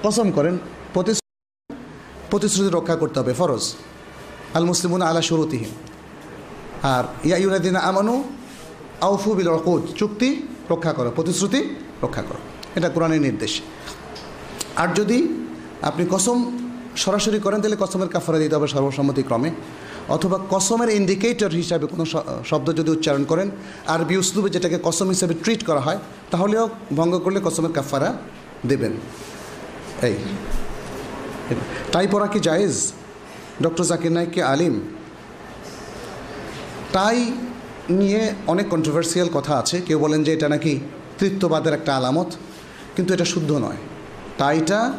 কসম 0.08 0.28
করেন, 0.38 0.56
প্রতিশ্রুতি 0.96 1.36
প্রতিশ্রুতি 2.32 2.70
রক্ষা 2.78 2.96
করতে 3.02 3.18
হবে, 3.20 3.34
ফরজ। 3.40 3.64
আল 4.58 4.66
মুসলিমুন 4.72 5.02
আলা 5.10 5.22
শুরুতিহীন 5.30 5.72
আর 6.94 7.04
ইয়া 7.28 7.38
ইউনাদিন 7.44 7.76
আমানু 7.90 8.16
আউফু 9.08 9.30
বিল 9.38 9.50
রকুদ 9.58 9.84
চুক্তি 10.00 10.30
রক্ষা 10.74 10.92
করো, 10.98 11.10
প্রতিশ্রুতি 11.18 11.60
রক্ষা 12.04 12.24
করো। 12.28 12.40
এটা 12.78 12.88
কোরআনের 12.96 13.22
নির্দেশ। 13.28 13.54
আর 14.82 14.90
যদি 15.00 15.18
আপনি 15.90 16.04
কসম 16.14 16.38
সরাসরি 17.04 17.40
করেন, 17.46 17.60
তাহলে 17.64 17.78
কসমের 17.84 18.10
কাফারা 18.16 18.38
দিতে 18.44 18.54
হবে 18.58 18.68
সর্বসম্মতিক্রমে। 18.76 19.50
অথবা 20.16 20.38
কসমের 20.54 20.90
ইন্ডিকেটর 21.00 21.52
হিসাবে 21.62 21.86
কোনো 21.94 22.04
শব্দ 22.50 22.68
যদি 22.80 22.90
উচ্চারণ 22.96 23.24
করেন, 23.32 23.48
আরবি 23.94 24.16
উসলুবে 24.24 24.50
যেটাকে 24.56 24.78
কসম 24.88 25.08
হিসাবে 25.16 25.34
ট্রিট 25.44 25.62
করা 25.70 25.82
হয়, 25.86 26.00
তাহলেও 26.34 26.66
ভঙ্গ 27.00 27.14
করলে 27.26 27.40
কসমের 27.48 27.74
কাফারা 27.78 28.10
দেবেন। 28.72 28.94
এই 30.02 30.16
টাই 31.92 32.08
পরা 32.08 32.28
কি 32.28 32.40
জায়েজ? 32.40 32.94
ডক্টর 33.62 33.84
জাকির 33.84 34.12
নাইক 34.12 34.30
কে 34.30 34.44
আলিম? 34.44 34.82
টাই 36.94 37.32
নিয়ে 37.90 38.34
অনেক 38.48 38.70
কন্ট্রোভার্সিয়াল 38.70 39.30
কথা 39.34 39.56
আছে। 39.58 39.82
কেউ 39.82 40.00
বলেন 40.00 40.24
যে 40.24 40.34
এটা 40.34 40.50
নাকি 40.50 40.80
তৃত্ববাদের 41.20 41.74
একটা 41.74 41.96
আলামত, 41.96 42.32
কিন্তু 42.96 43.14
এটা 43.14 43.26
শুদ্ধ 43.26 43.52
নয়। 43.52 43.78
টাইটা 44.38 44.94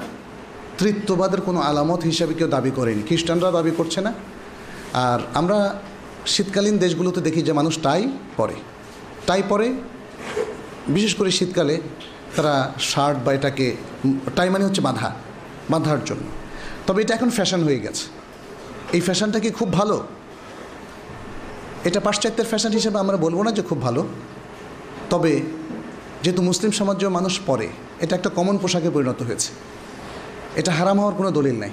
তৃত্ববাদের 0.79 1.41
কোনো 1.41 1.61
আলামত 1.61 2.03
হিসাবে 2.03 2.35
কেউ 2.35 2.49
দাবি 2.49 2.71
করেনি। 2.71 3.03
খ্রিস্টানরা 3.03 3.51
দাবি 3.51 3.71
করছে 3.71 4.01
না। 4.01 4.13
আর 4.93 5.21
আমরা 5.35 5.81
শীতকালীন 6.27 6.79
দেশগুলোতে 6.79 7.21
দেখি 7.21 7.43
যে 7.43 7.53
মানুষ 7.53 7.79
টাই 7.83 8.09
পরে 8.37 8.55
টাই 9.27 9.43
পরে 9.49 9.73
বিশেষ 10.89 11.15
করে 11.15 11.31
শীতকালে। 11.31 11.81
তারা 12.37 12.73
শার্ট 12.81 13.19
বা 13.25 13.33
এটাকে 13.33 13.77
টাই 14.37 14.51
মানে 14.51 14.65
হচ্ছে 14.65 14.81
বাঁধা, 14.81 15.13
বাঁধার 15.71 16.05
জন্য। 16.05 16.23
তবে 16.87 17.03
এটা 17.03 17.15
এখন 17.15 17.31
ফ্যাশন 17.31 17.63
হয়ে 17.63 17.79
গেছে। 17.79 18.05
এই 18.93 19.01
ফ্যাশনটা 19.01 19.41
কি 19.41 19.51
খুব 19.51 19.73
ভালো? 19.73 20.07
এটা 21.85 22.01
পাশ্চাত্যের 22.01 22.47
ফ্যাশন 22.47 22.73
হিসেবে 22.73 22.99
আমরা 22.99 23.17
বলব 23.17 23.43
না 23.43 23.53
যে 23.53 23.63
খুব 23.63 23.83
ভালো। 23.83 24.07
তবে 25.11 25.41
যেহেতু 26.23 26.43
মুসলিম 26.43 26.71
সমাজেও 26.71 27.11
মানুষ 27.11 27.41
পরে, 27.47 27.69
এটা 28.01 28.17
একটা 28.17 28.29
কমন 28.29 28.59
পোশাকে 28.59 28.91
পরিণত 28.91 29.23
হয়েছে। 29.23 29.51
এটা 30.57 30.73
হারাম 30.73 31.01
হওয়ার 31.01 31.15
কোনো 31.15 31.31
দলিল 31.31 31.57
নাই। 31.59 31.71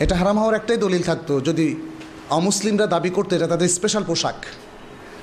এটা 0.00 0.16
হারাম 0.16 0.38
হওয়ার 0.38 0.54
একটাই 0.54 0.76
দলিল 0.76 1.02
থাকতো, 1.02 1.40
যদি 1.40 1.76
অমুসলিমরা 2.30 2.86
দাবি 2.86 3.10
করতো 3.10 3.36
এটা 3.36 3.46
তাদের 3.46 3.68
স্পেশাল 3.68 4.04
পোশাক, 4.04 4.34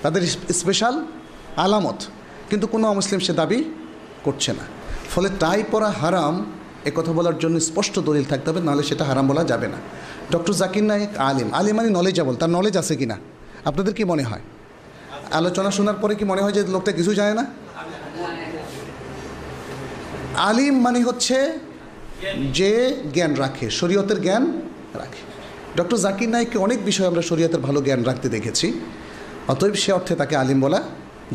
তাদের 0.02 0.22
স্পেশাল 0.54 1.06
আলামত। 1.56 2.00
কিন্তু 2.50 2.68
কোনো 2.68 2.88
অমুসলিম 2.88 3.20
সে 3.20 3.34
দাবি 3.34 3.64
করছে 4.26 4.52
না। 4.60 4.66
ফলে 5.14 5.30
টাই 5.42 5.60
পরা 5.72 5.90
হারাম, 6.02 6.36
এ 6.90 6.92
কথা 6.98 7.12
বলার 7.18 7.38
জন্য 7.44 7.56
স্পষ্ট 7.70 7.96
দলিল 8.08 8.26
থাকতে 8.32 8.48
হবে, 8.52 8.62
নাহলে 8.68 8.84
সেটা 8.90 9.04
হারাম 9.10 9.26
বলা 9.32 9.44
যাবে 9.52 9.68
না। 9.74 9.80
ডক্টর 10.34 10.54
জাকির 10.62 10.86
নায়ক 10.90 11.12
আলিম 11.30 11.48
আলিম 11.60 11.76
মানে 11.80 11.90
নলেজেবল 12.00 12.36
তার 12.42 12.52
নলেজ 12.58 12.76
আছে 12.82 12.94
কি 13.00 13.06
না 13.12 13.18
আপনাদের 13.70 13.94
কি 13.98 14.04
মনে 14.12 14.24
হয়? 14.30 14.44
আলোচনা 15.40 15.70
শোনার 15.78 15.98
পরে 16.02 16.14
কি 16.20 16.26
মনে 16.32 16.42
হয় 16.44 16.54
যে 16.58 16.62
লোকটা 16.76 16.92
কিছু 17.00 17.12
জানে 17.20 17.34
না? 17.40 17.46
আলিম 20.50 20.76
মানে 20.86 21.00
হচ্ছে 21.10 21.38
যে 22.60 22.72
জ্ঞান 23.16 23.34
রাখে, 23.44 23.66
শরীয়তের 23.80 24.20
জ্ঞান 24.26 24.44
রাখে। 25.02 25.22
ডক্টর 25.78 25.98
জাকির 26.06 26.30
নাইককে 26.34 26.58
অনেক 26.66 26.80
বিষয়ে 26.90 27.08
আমরা 27.12 27.24
শরীয়তের 27.30 27.62
ভালো 27.68 27.80
জ্ঞান 27.88 28.02
রাখতে 28.10 28.28
দেখেছি, 28.36 28.68
অতএব 29.52 29.76
সে 29.84 29.90
অর্থে 29.98 30.14
তাকে 30.22 30.36
আলিম 30.42 30.60
বলা 30.66 30.80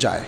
যায়। 0.04 0.24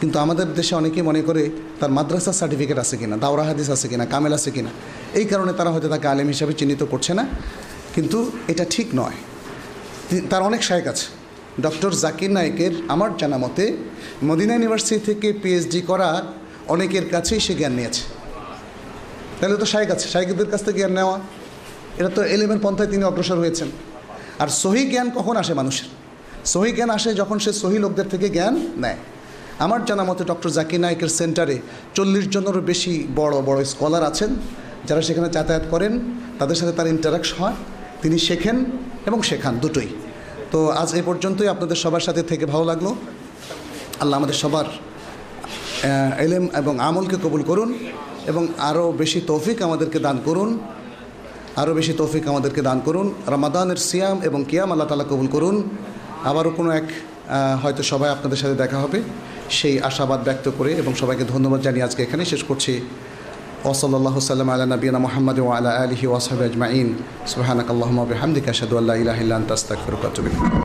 কিন্তু 0.00 0.18
আমাদের 0.18 0.54
দেশে 0.54 0.74
অনেকেই 0.74 1.02
মনে 1.02 1.22
করে 1.22 1.50
তার 1.80 1.90
মাদ্রাসার 1.90 2.32
সার্টিফিকেট 2.32 2.78
আছে 2.78 2.96
কিনা, 2.96 3.16
দাওরা 3.16 3.42
হাদিস 3.42 3.70
আছে 3.70 3.88
কিনা, 3.88 4.06
কামেল 4.06 4.32
আছে 4.32 4.50
কিনা। 4.50 4.68
এই 5.14 5.24
কারণে 5.24 5.52
তারা 5.52 5.70
হয়তো 5.70 5.88
তাকে 5.88 6.08
আলেম 6.08 6.26
হিসাবে 6.26 6.52
চিহ্নিত 6.52 6.82
করছে 6.82 7.14
না। 7.14 7.26
কিন্তু 7.94 8.32
এটা 8.48 8.64
ঠিক 8.70 8.86
নয়। 8.94 9.16
তার 10.30 10.42
অনেক 10.42 10.62
শায়ক 10.62 10.86
আছে। 10.86 11.06
ডক্টর 11.62 11.92
জাকির 11.94 12.30
নায়কের 12.30 12.70
আমার 12.88 13.16
জানা 13.16 13.38
মতে 13.38 13.76
মদিনা 14.24 14.54
ইউনিভার্সিটি 14.54 14.98
থেকে 15.04 15.32
পিএইচডি 15.32 15.80
করা 15.80 16.22
অনেকের 16.68 17.08
কাছেই 17.08 17.40
সে 17.40 17.54
জ্ঞান 17.54 17.72
নিয়েছে। 17.72 18.02
তাহলে 19.40 19.56
তো 19.56 19.66
শায়ক 19.66 19.90
আছে 19.90 20.08
শায়কদের 20.08 20.50
কাছ 20.50 20.64
থেকে 20.64 20.78
জ্ঞান 20.78 20.92
নেওয়া। 20.92 21.20
এটা 21.98 22.08
তো 22.08 22.22
এলেমের 22.22 22.58
পন্থায় 22.62 22.90
তিনি 22.90 23.04
অগ্রসর 23.04 23.38
হয়েছেন। 23.38 23.68
আর 24.38 24.48
সহি 24.48 24.90
জ্ঞান 24.90 25.10
কখন 25.10 25.36
আসে 25.36 25.54
মানুষের? 25.54 25.88
সহি 26.44 26.72
জ্ঞান 26.72 26.90
আসে 26.90 27.14
যখন 27.14 27.38
সে 27.38 27.52
সহি 27.52 27.78
লোকদের 27.78 28.08
থেকে 28.08 28.28
জ্ঞান 28.28 28.66
নেয়। 28.76 28.96
আমার 29.58 29.84
জানা 29.84 30.04
মতে 30.04 30.24
ডক্টর 30.24 30.50
জাকির 30.50 30.80
নায়কের 30.80 31.08
সেন্টারে 31.08 31.58
চল্লিশ 31.94 32.28
জনেরও 32.28 32.60
বেশি 32.60 33.06
বড় 33.16 33.42
বড় 33.42 33.64
স্কলার 33.64 34.02
আছেন। 34.04 34.30
যারা 34.86 35.02
সেখানে 35.02 35.28
যাতায়াত 35.30 35.62
করেন, 35.70 35.92
তাদের 36.38 36.56
সাথে 36.56 36.72
তার 36.72 36.86
ইন্টারাকশন 36.86 37.36
হয়। 37.38 37.56
তিনি 38.02 38.18
শেখেন 38.18 38.64
এবং 39.06 39.22
শেখান 39.22 39.58
দুটোই। 39.58 39.88
তো 40.50 40.58
আজ 40.68 40.94
এ 40.94 41.02
পর্যন্তই। 41.06 41.48
আপনাদের 41.48 41.76
সবার 41.76 42.00
সাথে 42.00 42.22
থেকে 42.22 42.46
ভালো 42.46 42.64
লাগল। 42.64 42.86
আল্লাহ 44.00 44.16
আমাদের 44.18 44.34
সবার 44.34 44.64
এলেম 46.18 46.48
এবং 46.56 46.80
আমলকে 46.80 47.16
কবুল 47.16 47.42
করুন 47.42 47.78
এবং 48.26 48.48
আরও 48.58 48.92
বেশি 48.92 49.20
তৌফিক 49.26 49.62
আমাদেরকে 49.62 49.98
দান 49.98 50.18
করুন। 50.24 50.58
আরও 51.56 51.74
বেশি 51.74 51.92
তৌফিক 51.92 52.28
আমাদেরকে 52.28 52.62
দান 52.62 52.80
করুন। 52.84 53.14
রামাদানের 53.26 53.76
সিয়াম 53.76 54.22
এবং 54.22 54.44
কিয়াম 54.48 54.68
আল্লাহ 54.70 54.88
তালা 54.88 55.04
কবুল 55.04 55.26
করুন। 55.26 55.56
আবারও 56.24 56.50
কোনো 56.50 56.70
এক 56.70 56.86
হয়তো 57.62 57.82
সবাই 57.82 58.10
আপনাদের 58.10 58.36
সাথে 58.36 58.54
দেখা 58.54 58.78
হবে। 58.78 59.02
সেই 59.50 59.80
আশাবাদ 59.80 60.24
ব্যক্ত 60.24 60.50
করে 60.58 60.72
এবং 60.72 60.94
সবাইকে 60.94 61.24
ধন্যবাদ 61.24 61.60
জানিয়ে 61.60 61.84
আজকে 61.84 62.02
এখানে 62.02 62.24
শেষ 62.24 62.44
করছি। 62.44 62.80
ওসল্লাহ 63.64 64.18
সাল্লাম 64.18 64.50
আলা 64.50 64.66
নবীনা 64.66 64.98
মোহাম্মদ 64.98 65.40
আলা 65.40 65.70
আলহি 65.70 66.06
ওয়াসাব 66.06 66.42
আজমাইন। 66.42 66.94
সুবাহানাক 67.26 67.70
আল্লাহমা 67.70 68.16
হামদিকা 68.20 68.52
সাদু 68.52 68.76
আল্লাহ 68.76 68.96
ইহিল্লান 68.96 69.44
তাস্তাক 69.48 69.78
ফিরকাতুবিন 69.86 70.50